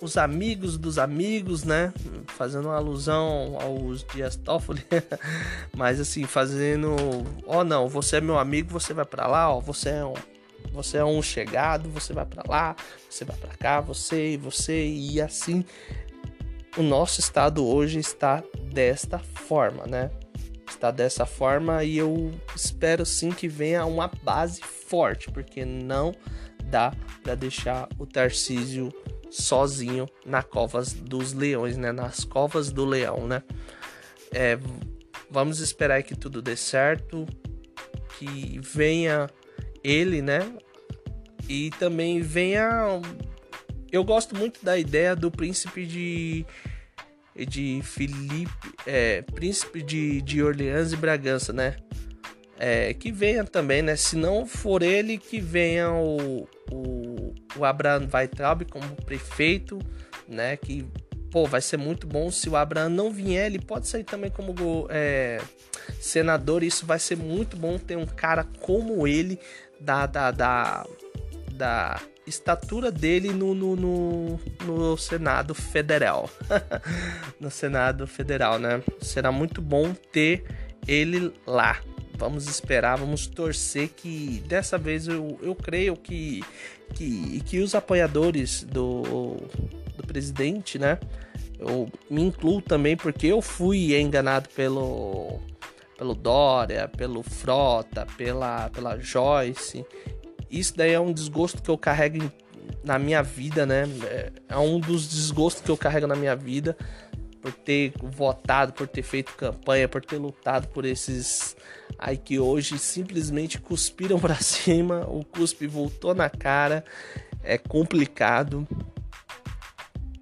os 0.00 0.16
amigos 0.16 0.76
dos 0.76 0.98
amigos, 0.98 1.64
né? 1.64 1.92
Fazendo 2.28 2.66
uma 2.66 2.76
alusão 2.76 3.56
aos 3.60 4.04
Dias 4.04 4.36
Toffoli, 4.36 4.84
mas 5.76 6.00
assim, 6.00 6.24
fazendo, 6.24 6.94
ó 7.46 7.60
oh, 7.60 7.64
não, 7.64 7.88
você 7.88 8.16
é 8.16 8.20
meu 8.20 8.38
amigo, 8.38 8.70
você 8.70 8.92
vai 8.92 9.04
para 9.04 9.26
lá, 9.26 9.54
ó, 9.54 9.60
você 9.60 9.90
é 9.90 10.04
um 10.04 10.14
você 10.72 10.98
é 10.98 11.04
um 11.04 11.22
chegado, 11.22 11.88
você 11.88 12.12
vai 12.12 12.26
para 12.26 12.42
lá, 12.46 12.76
você 13.08 13.24
vai 13.24 13.36
para 13.36 13.56
cá, 13.56 13.80
você 13.80 14.32
e 14.32 14.36
você 14.36 14.86
e 14.86 15.20
assim 15.20 15.64
o 16.76 16.82
nosso 16.82 17.20
estado 17.20 17.64
hoje 17.64 17.98
está 17.98 18.42
desta 18.70 19.18
forma, 19.18 19.86
né? 19.86 20.10
Está 20.68 20.90
dessa 20.90 21.24
forma 21.24 21.82
e 21.84 21.96
eu 21.96 22.30
espero 22.54 23.06
sim 23.06 23.30
que 23.30 23.48
venha 23.48 23.86
uma 23.86 24.10
base 24.22 24.60
forte, 24.60 25.30
porque 25.30 25.64
não 25.64 26.12
dá 26.64 26.92
para 27.22 27.34
deixar 27.34 27.88
o 27.98 28.04
Tarcísio 28.04 28.92
sozinho 29.42 30.08
na 30.24 30.42
covas 30.42 30.92
dos 30.92 31.32
leões, 31.32 31.76
né? 31.76 31.92
Nas 31.92 32.24
covas 32.24 32.70
do 32.70 32.84
leão, 32.84 33.26
né? 33.26 33.42
É, 34.32 34.58
vamos 35.30 35.60
esperar 35.60 36.02
que 36.02 36.16
tudo 36.16 36.42
dê 36.42 36.56
certo, 36.56 37.26
que 38.18 38.58
venha 38.62 39.28
ele, 39.82 40.22
né? 40.22 40.40
E 41.48 41.70
também 41.78 42.20
venha. 42.20 43.00
Eu 43.92 44.02
gosto 44.04 44.36
muito 44.36 44.64
da 44.64 44.76
ideia 44.76 45.14
do 45.14 45.30
príncipe 45.30 45.86
de 45.86 46.46
de 47.46 47.82
Felipe, 47.82 48.50
é, 48.86 49.20
príncipe 49.20 49.82
de, 49.82 50.22
de 50.22 50.42
Orleans 50.42 50.92
e 50.94 50.96
Bragança, 50.96 51.52
né? 51.52 51.76
É, 52.58 52.94
que 52.94 53.12
venha 53.12 53.44
também, 53.44 53.82
né? 53.82 53.96
Se 53.96 54.16
não 54.16 54.46
for 54.46 54.82
ele, 54.82 55.18
que 55.18 55.40
venha 55.40 55.90
o, 55.92 56.48
o, 56.70 57.34
o 57.56 57.64
Abraham 57.64 58.08
Weitraub 58.12 58.64
como 58.70 58.96
prefeito, 59.04 59.78
né? 60.26 60.56
Que 60.56 60.86
pô, 61.30 61.44
vai 61.44 61.60
ser 61.60 61.76
muito 61.76 62.06
bom. 62.06 62.30
Se 62.30 62.48
o 62.48 62.56
Abraham 62.56 62.88
não 62.88 63.10
vier, 63.10 63.46
ele 63.46 63.58
pode 63.58 63.86
sair 63.86 64.04
também 64.04 64.30
como 64.30 64.54
é, 64.88 65.38
senador. 66.00 66.62
Isso 66.62 66.86
vai 66.86 66.98
ser 66.98 67.16
muito 67.16 67.58
bom 67.58 67.78
ter 67.78 67.96
um 67.96 68.06
cara 68.06 68.44
como 68.60 69.06
ele, 69.06 69.38
da, 69.78 70.06
da, 70.06 70.30
da, 70.30 70.86
da 71.52 72.00
estatura 72.26 72.90
dele 72.90 73.34
no, 73.34 73.54
no, 73.54 73.76
no, 73.76 74.40
no 74.64 74.96
Senado 74.96 75.54
Federal. 75.54 76.30
no 77.38 77.50
Senado 77.50 78.06
Federal, 78.06 78.58
né? 78.58 78.82
Será 79.02 79.30
muito 79.30 79.60
bom 79.60 79.92
ter 79.92 80.42
ele 80.88 81.32
lá. 81.46 81.80
Vamos 82.18 82.46
esperar, 82.46 82.96
vamos 82.96 83.26
torcer 83.26 83.88
que 83.90 84.42
dessa 84.46 84.78
vez 84.78 85.06
eu, 85.06 85.38
eu 85.42 85.54
creio 85.54 85.96
que, 85.96 86.42
que, 86.94 87.40
que 87.40 87.58
os 87.58 87.74
apoiadores 87.74 88.62
do, 88.64 89.36
do 89.96 90.06
presidente, 90.06 90.78
né? 90.78 90.98
Eu 91.58 91.90
me 92.10 92.22
incluo 92.22 92.60
também 92.62 92.96
porque 92.96 93.26
eu 93.26 93.42
fui 93.42 93.98
enganado 93.98 94.48
pelo, 94.50 95.40
pelo 95.96 96.14
Dória, 96.14 96.88
pelo 96.88 97.22
Frota, 97.22 98.06
pela, 98.16 98.70
pela 98.70 98.98
Joyce. 98.98 99.84
Isso 100.50 100.76
daí 100.76 100.92
é 100.92 101.00
um 101.00 101.12
desgosto 101.12 101.62
que 101.62 101.70
eu 101.70 101.78
carrego 101.78 102.30
na 102.84 102.98
minha 102.98 103.22
vida, 103.22 103.66
né? 103.66 103.84
É, 104.04 104.32
é 104.48 104.58
um 104.58 104.78
dos 104.78 105.08
desgostos 105.08 105.62
que 105.62 105.70
eu 105.70 105.76
carrego 105.76 106.06
na 106.06 106.16
minha 106.16 106.36
vida 106.36 106.76
por 107.40 107.52
ter 107.52 107.92
votado, 108.02 108.72
por 108.72 108.88
ter 108.88 109.02
feito 109.02 109.32
campanha, 109.34 109.88
por 109.88 110.04
ter 110.04 110.18
lutado 110.18 110.68
por 110.68 110.84
esses 110.84 111.56
aí 111.98 112.16
que 112.16 112.38
hoje 112.38 112.78
simplesmente 112.78 113.58
cuspiram 113.58 114.18
para 114.20 114.36
cima, 114.36 115.06
o 115.08 115.24
cuspe 115.24 115.66
voltou 115.66 116.14
na 116.14 116.28
cara, 116.28 116.84
é 117.42 117.56
complicado. 117.56 118.66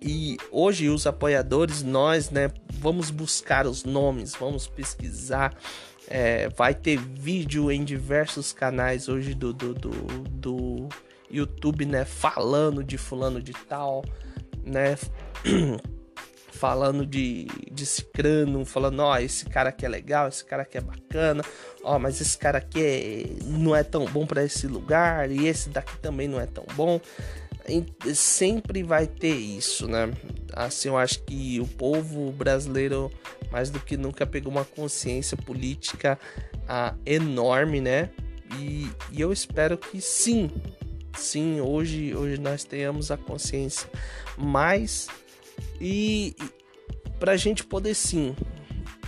E 0.01 0.37
hoje 0.51 0.91
os 0.91 1.07
apoiadores, 1.07 1.83
nós, 1.83 2.31
né, 2.31 2.51
vamos 2.75 3.11
buscar 3.11 3.67
os 3.67 3.85
nomes, 3.85 4.35
vamos 4.39 4.67
pesquisar. 4.67 5.55
É, 6.07 6.51
vai 6.51 6.75
ter 6.75 6.99
vídeo 6.99 7.73
em 7.73 7.83
diversos 7.83 8.53
canais 8.53 9.09
hoje 9.09 9.33
do, 9.33 9.55
do, 9.55 9.73
do, 9.73 9.91
do 10.29 10.89
YouTube, 11.31 11.87
né? 11.87 12.05
Falando 12.05 12.85
de 12.85 12.99
fulano 12.99 13.41
de 13.43 13.55
tal, 13.55 14.05
né? 14.63 14.99
falando 16.55 17.05
de, 17.05 17.47
de 17.71 17.85
cicrano, 17.85 18.65
falando, 18.65 19.01
ó, 19.01 19.13
oh, 19.13 19.17
esse 19.17 19.45
cara 19.47 19.71
aqui 19.71 19.85
é 19.85 19.89
legal, 19.89 20.29
esse 20.29 20.45
cara 20.45 20.63
aqui 20.63 20.79
é 20.79 20.81
bacana, 20.81 21.43
ó, 21.83 21.97
oh, 21.97 21.99
mas 21.99 22.21
esse 22.21 22.39
cara 22.39 22.59
aqui 22.59 22.81
é, 22.81 23.27
não 23.43 23.75
é 23.75 23.83
tão 23.83 24.05
bom 24.07 24.25
para 24.25 24.45
esse 24.45 24.67
lugar, 24.67 25.31
e 25.31 25.47
esse 25.47 25.69
daqui 25.69 25.97
também 25.99 26.29
não 26.29 26.41
é 26.41 26.47
tão 26.47 26.65
bom. 26.75 27.01
E 27.67 28.15
sempre 28.15 28.83
vai 28.83 29.07
ter 29.07 29.35
isso, 29.35 29.89
né? 29.89 30.13
Assim, 30.53 30.89
eu 30.89 30.99
acho 30.99 31.23
que 31.23 31.59
o 31.61 31.67
povo 31.67 32.31
brasileiro, 32.31 33.11
mais 33.51 33.71
do 33.71 33.81
que 33.81 33.97
nunca, 33.97 34.27
pegou 34.27 34.53
uma 34.53 34.67
consciência 34.67 35.37
política 35.37 36.19
ah, 36.69 36.95
enorme, 37.07 37.81
né? 37.81 38.11
E, 38.59 38.91
e 39.11 39.21
eu 39.21 39.33
espero 39.33 39.79
que 39.79 39.99
sim, 40.01 40.51
sim, 41.17 41.61
hoje, 41.61 42.15
hoje 42.15 42.39
nós 42.39 42.65
tenhamos 42.65 43.11
a 43.11 43.17
consciência 43.17 43.89
mais 44.37 45.09
e, 45.81 46.35
para 47.19 47.33
a 47.33 47.37
gente 47.37 47.65
poder 47.65 47.95
sim 47.95 48.35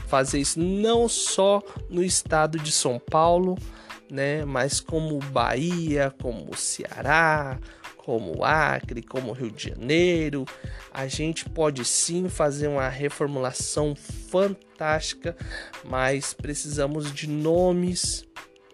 fazer 0.07 0.39
isso 0.39 0.61
não 0.61 1.09
só 1.09 1.63
no 1.91 2.03
estado 2.03 2.59
de 2.59 2.71
São 2.71 2.99
Paulo, 2.99 3.57
né, 4.11 4.45
mas 4.45 4.81
como 4.81 5.19
Bahia, 5.19 6.15
como 6.23 6.57
Ceará, 6.57 7.59
como 7.97 8.45
Acre, 8.45 9.03
como 9.03 9.33
Rio 9.33 9.51
de 9.51 9.71
Janeiro, 9.71 10.45
a 10.93 11.09
gente 11.09 11.49
pode 11.49 11.85
sim 11.85 12.29
fazer 12.29 12.69
uma 12.69 12.89
reformulação 12.89 13.97
fantástica, 13.97 15.37
mas 15.85 16.33
precisamos 16.33 17.13
de 17.13 17.29
nomes, 17.29 18.25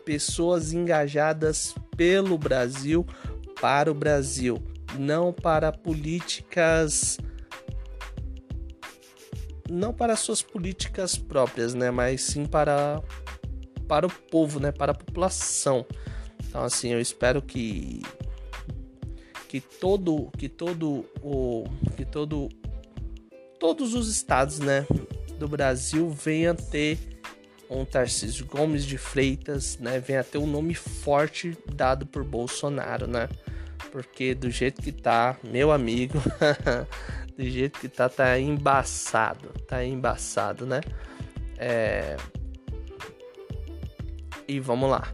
pessoas 0.05 0.75
engajadas 0.75 1.75
pelo 1.97 2.37
Brasil 2.37 3.07
para 3.59 3.91
o 3.91 3.95
Brasil, 3.95 4.63
não 4.99 5.33
para 5.33 5.73
políticas 5.73 7.17
não 9.73 9.93
para 9.93 10.15
suas 10.17 10.43
políticas 10.43 11.17
próprias, 11.17 11.73
né, 11.75 11.91
mas 11.91 12.21
sim 12.21 12.45
para 12.45 13.03
para 13.89 14.07
o 14.07 14.11
povo, 14.11 14.61
né, 14.61 14.71
para 14.71 14.93
a 14.93 14.95
população. 14.95 15.85
Então 16.47 16.63
assim, 16.63 16.91
eu 16.91 17.01
espero 17.01 17.41
que 17.41 18.03
que 19.49 19.61
todo 19.61 20.31
que 20.37 20.49
todo 20.49 21.05
o 21.23 21.65
que 21.97 22.05
todo 22.05 22.49
todos 23.59 23.95
os 23.95 24.09
estados, 24.09 24.59
né, 24.59 24.87
do 25.39 25.49
Brasil 25.49 26.11
venha 26.11 26.55
ter 26.55 26.99
um 27.71 27.85
Tarcísio 27.85 28.45
Gomes 28.45 28.85
de 28.85 28.99
Freitas, 28.99 29.79
né, 29.79 29.99
venha 29.99 30.23
ter 30.23 30.39
um 30.39 30.47
nome 30.47 30.75
forte 30.75 31.57
dado 31.75 32.05
por 32.07 32.23
Bolsonaro, 32.23 33.07
né? 33.07 33.29
Porque 33.91 34.35
do 34.35 34.51
jeito 34.51 34.83
que 34.83 34.93
tá, 34.93 35.39
meu 35.43 35.71
amigo, 35.71 36.19
do 37.43 37.51
jeito 37.51 37.81
que 37.81 37.89
tá, 37.89 38.09
tá 38.09 38.39
embaçado. 38.39 39.49
Tá 39.67 39.85
embaçado, 39.85 40.65
né? 40.65 40.81
É... 41.59 42.17
E 44.47 44.61
vamos 44.61 44.89
lá. 44.89 45.13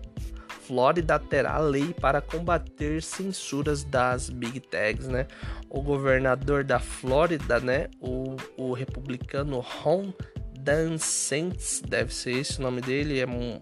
Flórida 0.66 1.18
terá 1.18 1.58
lei 1.58 1.94
para 1.94 2.20
combater 2.20 3.02
censuras 3.02 3.82
das 3.84 4.28
Big 4.28 4.60
Techs, 4.60 5.08
né? 5.08 5.26
O 5.70 5.80
governador 5.80 6.62
da 6.62 6.78
Flórida, 6.78 7.58
né? 7.60 7.88
O, 7.98 8.36
o 8.58 8.72
republicano 8.74 9.60
Ron 9.60 10.12
DeSantis, 10.58 11.80
deve 11.80 12.12
ser 12.12 12.32
esse 12.32 12.58
o 12.58 12.62
nome 12.62 12.82
dele. 12.82 13.20
É 13.20 13.26
um, 13.26 13.58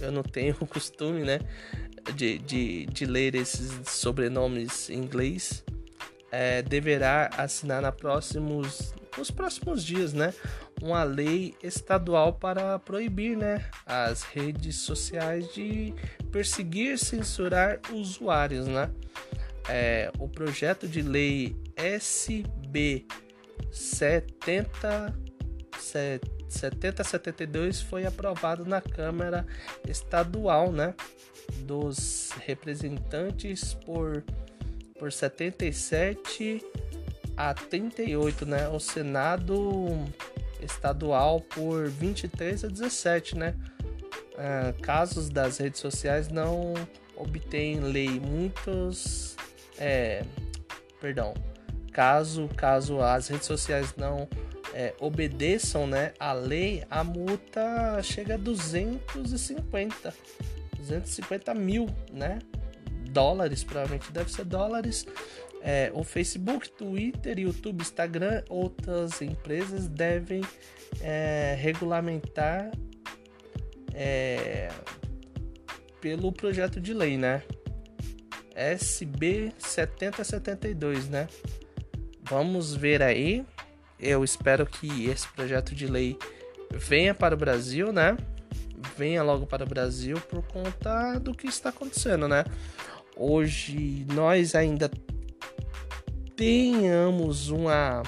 eu 0.00 0.12
não 0.12 0.22
tenho 0.22 0.56
o 0.60 0.66
costume, 0.66 1.24
né? 1.24 1.40
De, 2.14 2.38
de, 2.38 2.86
de 2.86 3.04
ler 3.04 3.34
esses 3.34 3.80
sobrenomes 3.88 4.88
em 4.88 4.98
inglês 4.98 5.64
é, 6.30 6.62
deverá 6.62 7.30
assinar 7.36 7.80
na 7.82 7.92
próximos, 7.92 8.94
nos 9.16 9.30
próximos 9.30 9.84
dias, 9.84 10.12
né, 10.12 10.34
uma 10.82 11.02
lei 11.04 11.54
estadual 11.62 12.34
para 12.34 12.78
proibir, 12.78 13.36
né, 13.36 13.64
as 13.84 14.22
redes 14.22 14.76
sociais 14.76 15.52
de 15.54 15.94
perseguir, 16.30 16.98
censurar 16.98 17.80
usuários, 17.92 18.66
né. 18.66 18.90
É, 19.68 20.12
o 20.18 20.28
projeto 20.28 20.86
de 20.86 21.02
lei 21.02 21.56
SB 21.76 23.04
70 23.72 25.12
7072 26.48 27.82
foi 27.82 28.06
aprovado 28.06 28.64
na 28.64 28.80
Câmara 28.80 29.44
Estadual, 29.88 30.70
né, 30.70 30.94
dos 31.64 32.30
representantes 32.44 33.74
por 33.74 34.24
por 34.98 35.12
77 35.12 36.62
a 37.36 37.54
38, 37.54 38.46
né? 38.46 38.68
O 38.68 38.80
Senado 38.80 40.04
estadual 40.60 41.40
por 41.40 41.88
23 41.88 42.64
a 42.64 42.68
17, 42.68 43.36
né? 43.36 43.54
Ah, 44.38 44.74
casos 44.82 45.30
das 45.30 45.58
redes 45.58 45.80
sociais 45.80 46.28
não 46.28 46.74
obtêm 47.16 47.80
lei. 47.80 48.20
Muitos, 48.20 49.36
é, 49.78 50.22
perdão, 51.00 51.32
caso 51.92 52.48
caso 52.54 53.00
as 53.00 53.28
redes 53.28 53.46
sociais 53.46 53.94
não 53.96 54.28
é, 54.74 54.92
obedeçam, 55.00 55.86
né, 55.86 56.12
a 56.20 56.34
lei, 56.34 56.84
a 56.90 57.02
multa 57.02 58.02
chega 58.02 58.34
a 58.34 58.36
250, 58.36 60.14
250 60.76 61.54
mil, 61.54 61.86
né? 62.12 62.38
Dólares, 63.16 63.64
provavelmente 63.64 64.12
deve 64.12 64.30
ser 64.30 64.44
dólares. 64.44 65.06
É, 65.62 65.90
o 65.94 66.04
Facebook, 66.04 66.68
Twitter, 66.68 67.38
YouTube, 67.38 67.80
Instagram, 67.80 68.44
outras 68.50 69.22
empresas 69.22 69.88
devem 69.88 70.42
é, 71.00 71.56
regulamentar 71.58 72.70
é, 73.94 74.68
pelo 75.98 76.30
projeto 76.30 76.78
de 76.78 76.92
lei, 76.92 77.16
né? 77.16 77.42
SB 78.54 79.52
7072, 79.58 81.08
né? 81.08 81.26
Vamos 82.22 82.76
ver 82.76 83.02
aí. 83.02 83.46
Eu 83.98 84.22
espero 84.22 84.66
que 84.66 85.06
esse 85.06 85.26
projeto 85.28 85.74
de 85.74 85.86
lei 85.86 86.18
venha 86.70 87.14
para 87.14 87.34
o 87.34 87.38
Brasil, 87.38 87.94
né? 87.94 88.14
Venha 88.94 89.22
logo 89.22 89.46
para 89.46 89.64
o 89.64 89.66
Brasil 89.66 90.20
por 90.28 90.42
conta 90.42 91.18
do 91.18 91.34
que 91.34 91.46
está 91.46 91.70
acontecendo, 91.70 92.28
né? 92.28 92.44
Hoje 93.16 94.06
nós 94.12 94.54
ainda 94.54 94.90
tenhamos 96.36 97.48
uma 97.48 98.02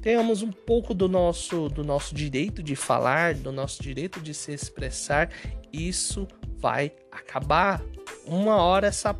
tenhamos 0.00 0.40
um 0.40 0.52
pouco 0.52 0.94
do 0.94 1.08
nosso 1.08 1.68
do 1.68 1.82
nosso 1.82 2.14
direito 2.14 2.62
de 2.62 2.76
falar, 2.76 3.34
do 3.34 3.50
nosso 3.50 3.82
direito 3.82 4.20
de 4.20 4.32
se 4.32 4.52
expressar, 4.52 5.30
isso 5.72 6.26
vai 6.58 6.92
acabar. 7.10 7.82
Uma 8.24 8.56
hora 8.56 8.86
essa 8.86 9.16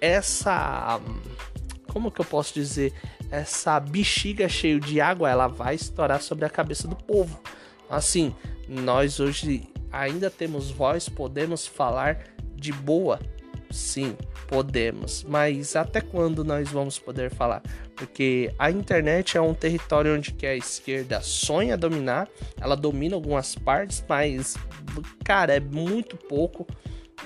essa 0.00 1.00
como 1.88 2.10
que 2.10 2.20
eu 2.20 2.24
posso 2.24 2.52
dizer, 2.52 2.92
essa 3.30 3.80
bexiga 3.80 4.48
cheia 4.48 4.78
de 4.78 5.00
água, 5.00 5.30
ela 5.30 5.46
vai 5.46 5.74
estourar 5.74 6.20
sobre 6.20 6.44
a 6.44 6.50
cabeça 6.50 6.86
do 6.86 6.94
povo. 6.94 7.40
Assim, 7.88 8.34
nós 8.68 9.18
hoje 9.18 9.66
ainda 9.90 10.30
temos 10.30 10.70
voz, 10.70 11.08
podemos 11.08 11.66
falar 11.66 12.35
de 12.66 12.72
boa? 12.72 13.20
Sim, 13.70 14.16
podemos, 14.48 15.24
mas 15.24 15.76
até 15.76 16.00
quando 16.00 16.44
nós 16.44 16.68
vamos 16.68 16.98
poder 16.98 17.30
falar? 17.30 17.62
Porque 17.94 18.52
a 18.58 18.70
internet 18.70 19.36
é 19.36 19.40
um 19.40 19.54
território 19.54 20.14
onde 20.14 20.32
que 20.32 20.46
a 20.46 20.56
esquerda 20.56 21.20
sonha 21.20 21.76
dominar, 21.76 22.28
ela 22.60 22.76
domina 22.76 23.14
algumas 23.14 23.54
partes, 23.54 24.04
mas 24.08 24.56
cara, 25.24 25.54
é 25.54 25.60
muito 25.60 26.16
pouco, 26.16 26.66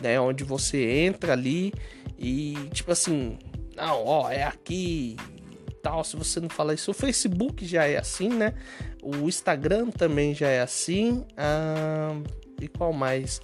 né, 0.03 0.21
onde 0.21 0.45
você 0.45 1.05
entra 1.05 1.33
ali 1.33 1.73
e 2.19 2.55
tipo 2.73 2.93
assim, 2.93 3.39
não, 3.77 4.05
ó, 4.05 4.31
é 4.31 4.43
aqui 4.43 5.17
tal, 5.83 6.05
se 6.05 6.17
você 6.17 6.41
não 6.41 6.51
falar 6.51 6.75
isso, 6.75 6.91
o 6.91 6.95
Facebook 6.95 7.65
já 7.65 7.87
é 7.87 7.97
assim, 7.97 8.29
né? 8.29 8.53
O 9.03 9.29
Instagram 9.29 9.91
também 9.91 10.35
já 10.35 10.49
é 10.49 10.61
assim. 10.61 11.25
Ah, 11.39 12.21
e 12.61 12.69
qual 12.69 12.93
mais? 12.93 13.41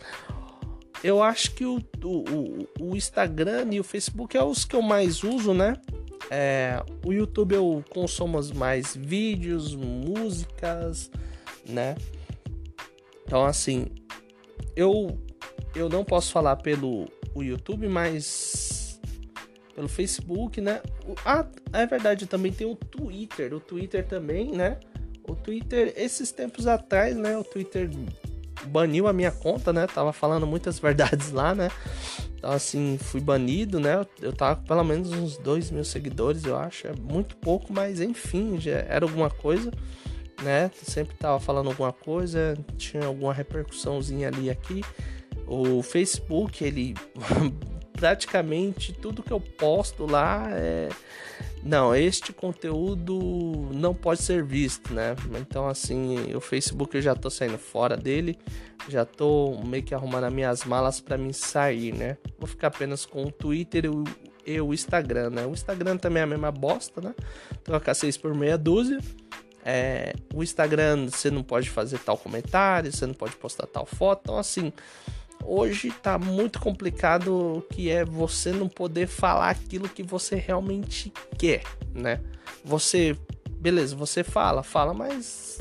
Eu 1.02 1.22
acho 1.22 1.52
que 1.52 1.64
o, 1.64 1.82
o, 2.02 2.68
o 2.80 2.96
Instagram 2.96 3.68
e 3.72 3.80
o 3.80 3.84
Facebook 3.84 4.36
é 4.36 4.42
os 4.42 4.64
que 4.64 4.74
eu 4.74 4.82
mais 4.82 5.22
uso, 5.22 5.52
né? 5.52 5.74
É, 6.30 6.82
o 7.04 7.12
YouTube 7.12 7.54
eu 7.54 7.84
consumo 7.88 8.40
mais 8.54 8.96
vídeos, 8.96 9.74
músicas, 9.74 11.10
né? 11.68 11.96
Então 13.24 13.44
assim, 13.44 13.86
eu 14.74 15.18
eu 15.74 15.88
não 15.88 16.04
posso 16.04 16.32
falar 16.32 16.56
pelo 16.56 17.06
o 17.34 17.42
YouTube, 17.42 17.86
mas 17.86 18.98
pelo 19.74 19.88
Facebook, 19.88 20.60
né? 20.60 20.80
Ah, 21.24 21.46
é 21.72 21.86
verdade, 21.86 22.26
também 22.26 22.50
tem 22.50 22.66
o 22.66 22.74
Twitter. 22.74 23.52
O 23.52 23.60
Twitter 23.60 24.06
também, 24.06 24.50
né? 24.50 24.80
O 25.28 25.34
Twitter, 25.34 25.92
esses 25.96 26.32
tempos 26.32 26.66
atrás, 26.66 27.14
né? 27.14 27.36
O 27.36 27.44
Twitter 27.44 27.90
baniu 28.64 29.06
a 29.06 29.12
minha 29.12 29.30
conta, 29.30 29.72
né? 29.72 29.86
Tava 29.86 30.12
falando 30.12 30.46
muitas 30.46 30.78
verdades 30.80 31.30
lá, 31.30 31.54
né? 31.54 31.70
Então, 32.36 32.50
assim, 32.52 32.98
fui 33.00 33.20
banido, 33.20 33.80
né? 33.80 34.06
Eu 34.20 34.32
tava 34.32 34.56
com 34.56 34.64
pelo 34.64 34.84
menos 34.84 35.10
uns 35.10 35.36
2 35.38 35.70
mil 35.70 35.84
seguidores, 35.84 36.44
eu 36.44 36.56
acho. 36.56 36.86
É 36.86 36.92
muito 36.92 37.36
pouco, 37.36 37.72
mas 37.72 38.00
enfim, 38.00 38.60
já 38.60 38.72
era 38.72 39.04
alguma 39.04 39.30
coisa, 39.30 39.70
né? 40.42 40.70
Sempre 40.82 41.16
tava 41.16 41.40
falando 41.40 41.68
alguma 41.68 41.92
coisa, 41.92 42.56
tinha 42.76 43.06
alguma 43.06 43.32
repercussãozinha 43.32 44.28
ali 44.28 44.50
aqui. 44.50 44.82
O 45.46 45.82
Facebook, 45.82 46.64
ele 46.64 46.94
praticamente 47.92 48.92
tudo 48.92 49.22
que 49.22 49.32
eu 49.32 49.40
posto 49.40 50.06
lá 50.06 50.48
é 50.50 50.88
não, 51.66 51.92
este 51.96 52.32
conteúdo 52.32 53.68
não 53.72 53.92
pode 53.92 54.22
ser 54.22 54.44
visto, 54.44 54.94
né? 54.94 55.16
Então, 55.40 55.66
assim, 55.66 56.32
o 56.32 56.40
Facebook 56.40 56.96
eu 56.96 57.02
já 57.02 57.12
tô 57.12 57.28
saindo 57.28 57.58
fora 57.58 57.96
dele, 57.96 58.38
já 58.88 59.04
tô 59.04 59.60
meio 59.64 59.82
que 59.82 59.92
arrumando 59.92 60.24
as 60.24 60.32
minhas 60.32 60.64
malas 60.64 61.00
para 61.00 61.18
mim 61.18 61.32
sair, 61.32 61.92
né? 61.92 62.18
Vou 62.38 62.46
ficar 62.46 62.68
apenas 62.68 63.04
com 63.04 63.24
o 63.24 63.32
Twitter 63.32 63.90
e 64.46 64.60
o, 64.60 64.72
Instagram, 64.72 65.30
né? 65.30 65.44
O 65.44 65.50
Instagram 65.50 65.96
também 65.96 66.20
é 66.20 66.22
a 66.22 66.26
mesma 66.28 66.52
bosta, 66.52 67.00
né? 67.00 67.12
Trocar 67.64 67.94
seis 67.94 68.16
por 68.16 68.32
meia 68.32 68.56
dúzia. 68.56 69.00
É, 69.64 70.14
o 70.32 70.44
Instagram 70.44 71.08
você 71.10 71.32
não 71.32 71.42
pode 71.42 71.68
fazer 71.68 71.98
tal 71.98 72.16
comentário, 72.16 72.92
você 72.92 73.04
não 73.06 73.14
pode 73.14 73.34
postar 73.34 73.66
tal 73.66 73.84
foto, 73.84 74.20
então 74.22 74.38
assim 74.38 74.72
hoje 75.46 75.90
tá 75.90 76.18
muito 76.18 76.58
complicado 76.58 77.64
que 77.70 77.90
é 77.90 78.04
você 78.04 78.52
não 78.52 78.68
poder 78.68 79.06
falar 79.06 79.50
aquilo 79.50 79.88
que 79.88 80.02
você 80.02 80.36
realmente 80.36 81.12
quer, 81.38 81.62
né? 81.94 82.20
Você, 82.64 83.16
beleza, 83.60 83.94
você 83.94 84.24
fala, 84.24 84.62
fala, 84.62 84.92
mas 84.92 85.58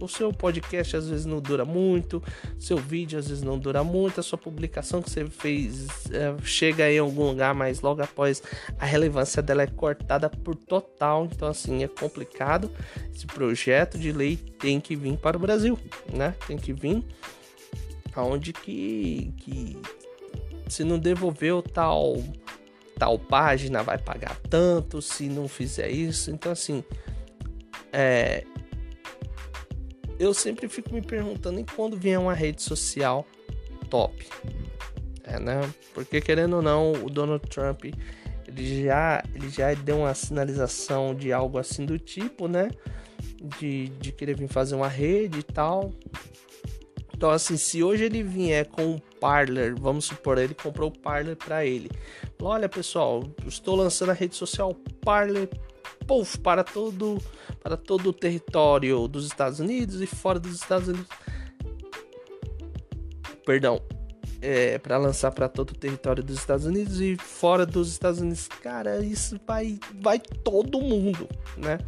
o 0.00 0.08
seu 0.08 0.32
podcast 0.32 0.96
às 0.96 1.08
vezes 1.08 1.26
não 1.26 1.40
dura 1.40 1.64
muito, 1.64 2.22
seu 2.58 2.76
vídeo 2.76 3.18
às 3.18 3.28
vezes 3.28 3.42
não 3.42 3.58
dura 3.58 3.82
muito, 3.82 4.20
a 4.20 4.22
sua 4.22 4.38
publicação 4.38 5.02
que 5.02 5.10
você 5.10 5.26
fez 5.26 5.86
é, 6.12 6.34
chega 6.42 6.90
em 6.90 6.98
algum 6.98 7.28
lugar, 7.28 7.54
mas 7.54 7.80
logo 7.80 8.02
após 8.02 8.42
a 8.78 8.86
relevância 8.86 9.42
dela 9.42 9.62
é 9.62 9.66
cortada 9.66 10.30
por 10.30 10.54
total, 10.54 11.28
então 11.30 11.48
assim 11.48 11.82
é 11.82 11.88
complicado. 11.88 12.70
Esse 13.14 13.26
projeto 13.26 13.98
de 13.98 14.12
lei 14.12 14.36
tem 14.36 14.80
que 14.80 14.94
vir 14.94 15.16
para 15.16 15.36
o 15.36 15.40
Brasil, 15.40 15.78
né? 16.12 16.34
Tem 16.46 16.56
que 16.56 16.72
vir 16.72 17.04
aonde 18.18 18.52
que, 18.52 19.32
que 19.36 19.80
se 20.68 20.84
não 20.84 20.98
devolver 20.98 21.62
tal 21.62 22.16
tal 22.98 23.16
página 23.16 23.80
vai 23.82 23.96
pagar 23.96 24.36
tanto 24.50 25.00
se 25.00 25.28
não 25.28 25.46
fizer 25.46 25.88
isso. 25.88 26.30
Então 26.30 26.50
assim 26.50 26.82
é, 27.92 28.44
eu 30.18 30.34
sempre 30.34 30.68
fico 30.68 30.92
me 30.92 31.00
perguntando 31.00 31.60
e 31.60 31.64
quando 31.64 31.96
vier 31.96 32.18
uma 32.18 32.34
rede 32.34 32.60
social 32.60 33.24
top? 33.88 34.26
É, 35.22 35.38
né? 35.38 35.60
Porque 35.94 36.20
querendo 36.20 36.56
ou 36.56 36.62
não 36.62 36.92
o 36.92 37.08
Donald 37.08 37.46
Trump 37.48 37.84
ele 37.84 38.84
já 38.84 39.22
ele 39.32 39.48
já 39.48 39.72
deu 39.74 39.98
uma 39.98 40.14
sinalização 40.14 41.14
de 41.14 41.32
algo 41.32 41.56
assim 41.56 41.86
do 41.86 41.98
tipo 41.98 42.48
né? 42.48 42.70
De, 43.60 43.88
de 43.90 44.10
querer 44.10 44.36
vir 44.36 44.48
fazer 44.48 44.74
uma 44.74 44.88
rede 44.88 45.38
e 45.38 45.42
tal 45.44 45.92
então, 47.18 47.30
assim, 47.30 47.56
se 47.56 47.82
hoje 47.82 48.04
ele 48.04 48.22
vier 48.22 48.64
com 48.68 48.94
um 48.94 48.98
Parler, 49.20 49.74
vamos 49.76 50.04
supor, 50.04 50.38
ele 50.38 50.54
comprou 50.54 50.88
o 50.88 50.96
Parler 50.96 51.34
para 51.34 51.66
ele. 51.66 51.90
Olha, 52.40 52.68
pessoal, 52.68 53.24
estou 53.44 53.74
lançando 53.74 54.10
a 54.10 54.12
rede 54.12 54.36
social 54.36 54.72
Parler 55.00 55.48
puff, 56.06 56.38
para 56.38 56.62
todo 56.62 57.18
para 57.60 57.76
todo 57.76 58.10
o 58.10 58.12
território 58.12 59.08
dos 59.08 59.26
Estados 59.26 59.58
Unidos 59.58 60.00
e 60.00 60.06
fora 60.06 60.38
dos 60.38 60.54
Estados 60.54 60.86
Unidos. 60.86 61.08
Perdão, 63.44 63.82
é, 64.40 64.78
para 64.78 64.96
lançar 64.96 65.32
para 65.32 65.48
todo 65.48 65.72
o 65.72 65.74
território 65.74 66.22
dos 66.22 66.38
Estados 66.38 66.66
Unidos 66.66 67.00
e 67.00 67.16
fora 67.16 67.66
dos 67.66 67.88
Estados 67.88 68.20
Unidos. 68.20 68.46
Cara, 68.62 69.04
isso 69.04 69.40
vai 69.44 69.76
vai 70.00 70.20
todo 70.20 70.80
mundo, 70.80 71.28
né? 71.56 71.78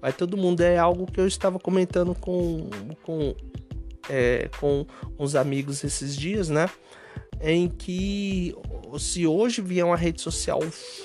Vai 0.00 0.12
todo 0.12 0.36
mundo. 0.36 0.60
É 0.60 0.76
algo 0.76 1.06
que 1.06 1.20
eu 1.20 1.28
estava 1.28 1.60
comentando 1.60 2.16
com, 2.16 2.68
com 3.04 3.32
é, 4.08 4.48
com 4.58 4.86
uns 5.18 5.34
amigos 5.34 5.82
esses 5.84 6.16
dias, 6.16 6.48
né? 6.48 6.68
Em 7.40 7.68
que 7.68 8.54
se 8.98 9.26
hoje 9.26 9.60
vier 9.60 9.84
uma 9.84 9.96
rede 9.96 10.20
social 10.20 10.60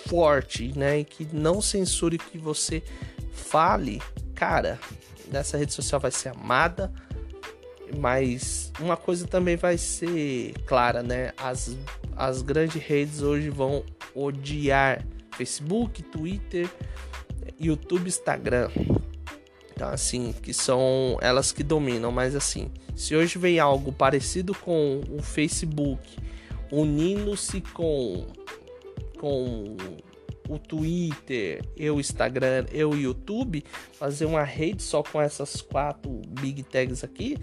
forte, 0.08 0.78
né, 0.78 1.00
e 1.00 1.04
que 1.04 1.28
não 1.34 1.62
censure 1.62 2.18
que 2.18 2.38
você 2.38 2.84
fale, 3.32 4.02
cara, 4.36 4.80
dessa 5.32 5.58
rede 5.58 5.74
social 5.74 6.00
vai 6.00 6.12
ser 6.12 6.30
amada, 6.30 6.92
mas 7.98 8.72
uma 8.80 8.98
coisa 8.98 9.26
também 9.26 9.56
vai 9.56 9.78
ser 9.78 10.54
clara, 10.66 11.02
né? 11.02 11.32
As, 11.38 11.76
as 12.16 12.42
grandes 12.42 12.82
redes 12.82 13.22
hoje 13.22 13.50
vão 13.50 13.84
odiar 14.14 15.06
Facebook, 15.32 16.04
Twitter, 16.04 16.70
YouTube, 17.60 18.08
Instagram. 18.08 18.70
Então, 19.78 19.90
assim, 19.90 20.34
que 20.42 20.56
são 20.56 21.20
elas 21.22 21.52
que 21.52 21.62
dominam, 21.62 22.12
mas 22.12 22.36
assim, 22.36 22.72
se 22.96 23.16
hoje 23.16 23.38
vem 23.38 23.60
algo 23.60 23.92
parecido 23.92 24.56
com 24.56 25.02
o 25.08 25.22
Facebook, 25.22 26.18
unindo-se 26.72 27.62
com, 27.62 28.26
com 29.20 29.78
o 30.50 30.58
Twitter, 30.58 31.64
e 31.76 31.88
o 31.92 32.00
Instagram, 32.00 32.66
e 32.74 32.84
o 32.84 32.96
YouTube, 32.96 33.64
fazer 33.94 34.26
uma 34.26 34.44
rede 34.44 34.82
só 34.82 35.04
com 35.04 35.22
essas 35.22 35.62
quatro 35.62 36.24
big 36.28 36.64
tags 36.64 37.04
aqui, 37.04 37.38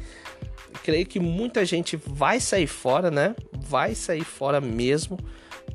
creio 0.83 1.07
que 1.07 1.21
muita 1.21 1.65
gente 1.65 1.97
vai 1.97 2.41
sair 2.41 2.67
fora, 2.67 3.13
né? 3.13 3.37
Vai 3.53 3.95
sair 3.95 4.25
fora 4.25 4.61
mesmo. 4.61 5.21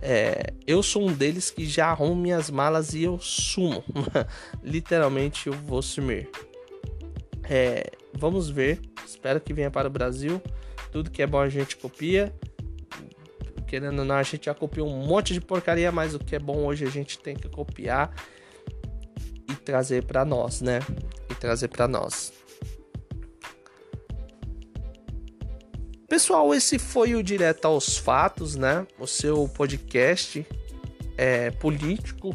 É, 0.01 0.51
eu 0.67 0.83
sou 0.83 1.07
um 1.07 1.13
deles 1.13 1.49
que 1.49 1.65
já 1.65 1.87
arrumo 1.87 2.17
minhas 2.17 2.49
malas 2.49 2.93
e 2.93 3.03
eu 3.03 3.17
sumo. 3.17 3.81
Literalmente 4.61 5.47
eu 5.47 5.53
vou 5.53 5.81
sumir. 5.81 6.29
É, 7.49 7.91
vamos 8.13 8.47
ver. 8.47 8.79
Espero 9.03 9.41
que 9.41 9.53
venha 9.53 9.71
para 9.71 9.87
o 9.87 9.91
Brasil. 9.91 10.39
Tudo 10.91 11.09
que 11.09 11.21
é 11.23 11.27
bom 11.27 11.39
a 11.39 11.49
gente 11.49 11.75
copia. 11.75 12.31
Querendo 13.67 13.99
ou 13.99 14.05
não, 14.05 14.15
a 14.15 14.23
gente 14.23 14.45
já 14.45 14.53
copiou 14.53 14.87
um 14.87 15.05
monte 15.05 15.33
de 15.33 15.41
porcaria, 15.41 15.91
mas 15.91 16.13
o 16.13 16.19
que 16.19 16.35
é 16.35 16.39
bom 16.39 16.65
hoje 16.65 16.85
a 16.85 16.89
gente 16.89 17.17
tem 17.17 17.35
que 17.35 17.49
copiar 17.49 18.13
e 19.49 19.55
trazer 19.55 20.03
para 20.03 20.23
nós, 20.23 20.61
né? 20.61 20.79
E 21.29 21.35
trazer 21.35 21.67
para 21.69 21.87
nós. 21.87 22.31
Pessoal, 26.07 26.53
esse 26.53 26.79
foi 26.79 27.13
o 27.13 27.23
Direto 27.23 27.65
aos 27.65 27.97
Fatos, 27.97 28.55
né? 28.55 28.85
O 28.99 29.05
seu 29.05 29.47
podcast 29.47 30.45
é, 31.17 31.51
político. 31.51 32.33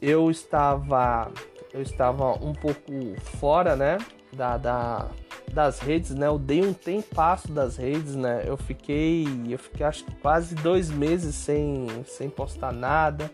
Eu 0.00 0.30
estava 0.30 1.32
eu 1.72 1.82
estava 1.82 2.32
um 2.44 2.52
pouco 2.52 2.92
fora, 3.38 3.76
né, 3.76 3.98
da, 4.32 4.56
da, 4.56 5.08
das 5.52 5.80
redes, 5.80 6.10
né, 6.10 6.26
eu 6.26 6.38
dei 6.38 6.62
um 6.62 6.72
tempasso 6.72 7.52
das 7.52 7.76
redes, 7.76 8.16
né, 8.16 8.42
eu 8.46 8.56
fiquei, 8.56 9.26
eu 9.48 9.58
fiquei 9.58 9.86
acho 9.86 10.04
que 10.04 10.14
quase 10.16 10.54
dois 10.56 10.90
meses 10.90 11.34
sem, 11.34 11.86
sem 12.06 12.28
postar 12.28 12.72
nada, 12.72 13.30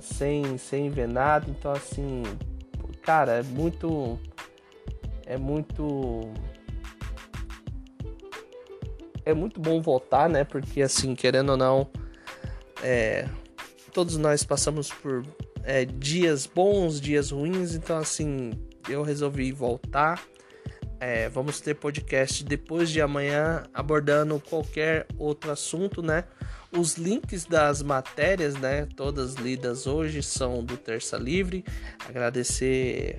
sem, 0.00 0.58
sem 0.58 0.90
ver 0.90 1.08
nada, 1.08 1.46
então 1.48 1.72
assim, 1.72 2.22
cara, 3.02 3.32
é 3.32 3.42
muito, 3.42 4.18
é 5.24 5.36
muito, 5.36 6.32
é 9.24 9.32
muito 9.32 9.60
bom 9.60 9.80
voltar, 9.80 10.28
né, 10.28 10.42
porque 10.42 10.82
assim, 10.82 11.14
querendo 11.14 11.50
ou 11.50 11.56
não, 11.56 11.88
é, 12.82 13.28
todos 13.92 14.16
nós 14.16 14.42
passamos 14.42 14.90
por 14.90 15.24
é, 15.64 15.84
dias 15.84 16.46
bons, 16.46 17.00
dias 17.00 17.30
ruins, 17.30 17.74
então 17.74 17.98
assim, 17.98 18.52
eu 18.88 19.02
resolvi 19.02 19.52
voltar. 19.52 20.22
É, 20.98 21.28
vamos 21.28 21.60
ter 21.60 21.74
podcast 21.74 22.44
depois 22.44 22.88
de 22.88 23.00
amanhã 23.00 23.64
abordando 23.74 24.38
qualquer 24.38 25.06
outro 25.18 25.50
assunto, 25.50 26.00
né? 26.00 26.24
Os 26.70 26.94
links 26.96 27.44
das 27.44 27.82
matérias, 27.82 28.54
né? 28.54 28.86
Todas 28.96 29.34
lidas 29.34 29.86
hoje 29.86 30.22
são 30.22 30.64
do 30.64 30.76
Terça 30.76 31.16
Livre. 31.16 31.64
Agradecer 32.08 33.16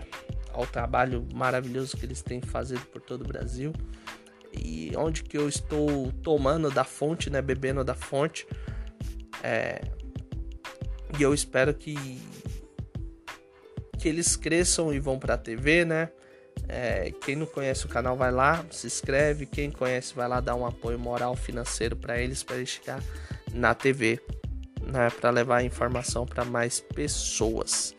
ao 0.53 0.65
trabalho 0.65 1.27
maravilhoso 1.33 1.97
que 1.97 2.05
eles 2.05 2.21
têm 2.21 2.41
fazido 2.41 2.81
por 2.85 3.01
todo 3.01 3.23
o 3.23 3.27
Brasil 3.27 3.73
e 4.53 4.91
onde 4.95 5.23
que 5.23 5.37
eu 5.37 5.49
estou 5.49 6.11
tomando 6.23 6.69
da 6.69 6.83
fonte, 6.83 7.29
né? 7.29 7.41
Bebendo 7.41 7.83
da 7.83 7.95
fonte. 7.95 8.47
É, 9.43 9.81
e 11.17 11.23
eu 11.23 11.33
espero 11.33 11.73
que 11.73 12.21
que 13.99 14.09
eles 14.09 14.35
cresçam 14.35 14.93
e 14.93 14.99
vão 14.99 15.17
para 15.17 15.35
a 15.35 15.37
TV, 15.37 15.85
né? 15.85 16.09
É, 16.67 17.11
quem 17.23 17.37
não 17.37 17.45
conhece 17.45 17.85
o 17.85 17.89
canal 17.89 18.17
vai 18.17 18.31
lá, 18.31 18.65
se 18.69 18.85
inscreve. 18.85 19.45
Quem 19.45 19.71
conhece 19.71 20.13
vai 20.13 20.27
lá 20.27 20.41
dar 20.41 20.55
um 20.55 20.65
apoio 20.65 20.99
moral 20.99 21.35
financeiro 21.35 21.95
para 21.95 22.19
eles 22.19 22.43
para 22.43 22.57
eles 22.57 22.69
chegar 22.69 23.01
na 23.53 23.73
TV. 23.73 24.19
né, 24.81 25.09
para 25.09 25.29
levar 25.29 25.57
a 25.57 25.63
informação 25.63 26.25
para 26.25 26.43
mais 26.43 26.81
pessoas. 26.81 27.95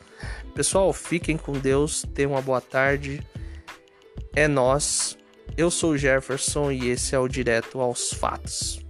Pessoal, 0.54 0.92
fiquem 0.92 1.36
com 1.36 1.52
Deus, 1.52 2.04
tenham 2.14 2.32
uma 2.32 2.42
boa 2.42 2.60
tarde. 2.60 3.26
É 4.36 4.46
nós. 4.46 5.16
Eu 5.56 5.70
sou 5.70 5.92
o 5.92 5.98
Jefferson 5.98 6.70
e 6.70 6.90
esse 6.90 7.14
é 7.14 7.18
o 7.18 7.28
Direto 7.28 7.80
aos 7.80 8.12
Fatos. 8.12 8.83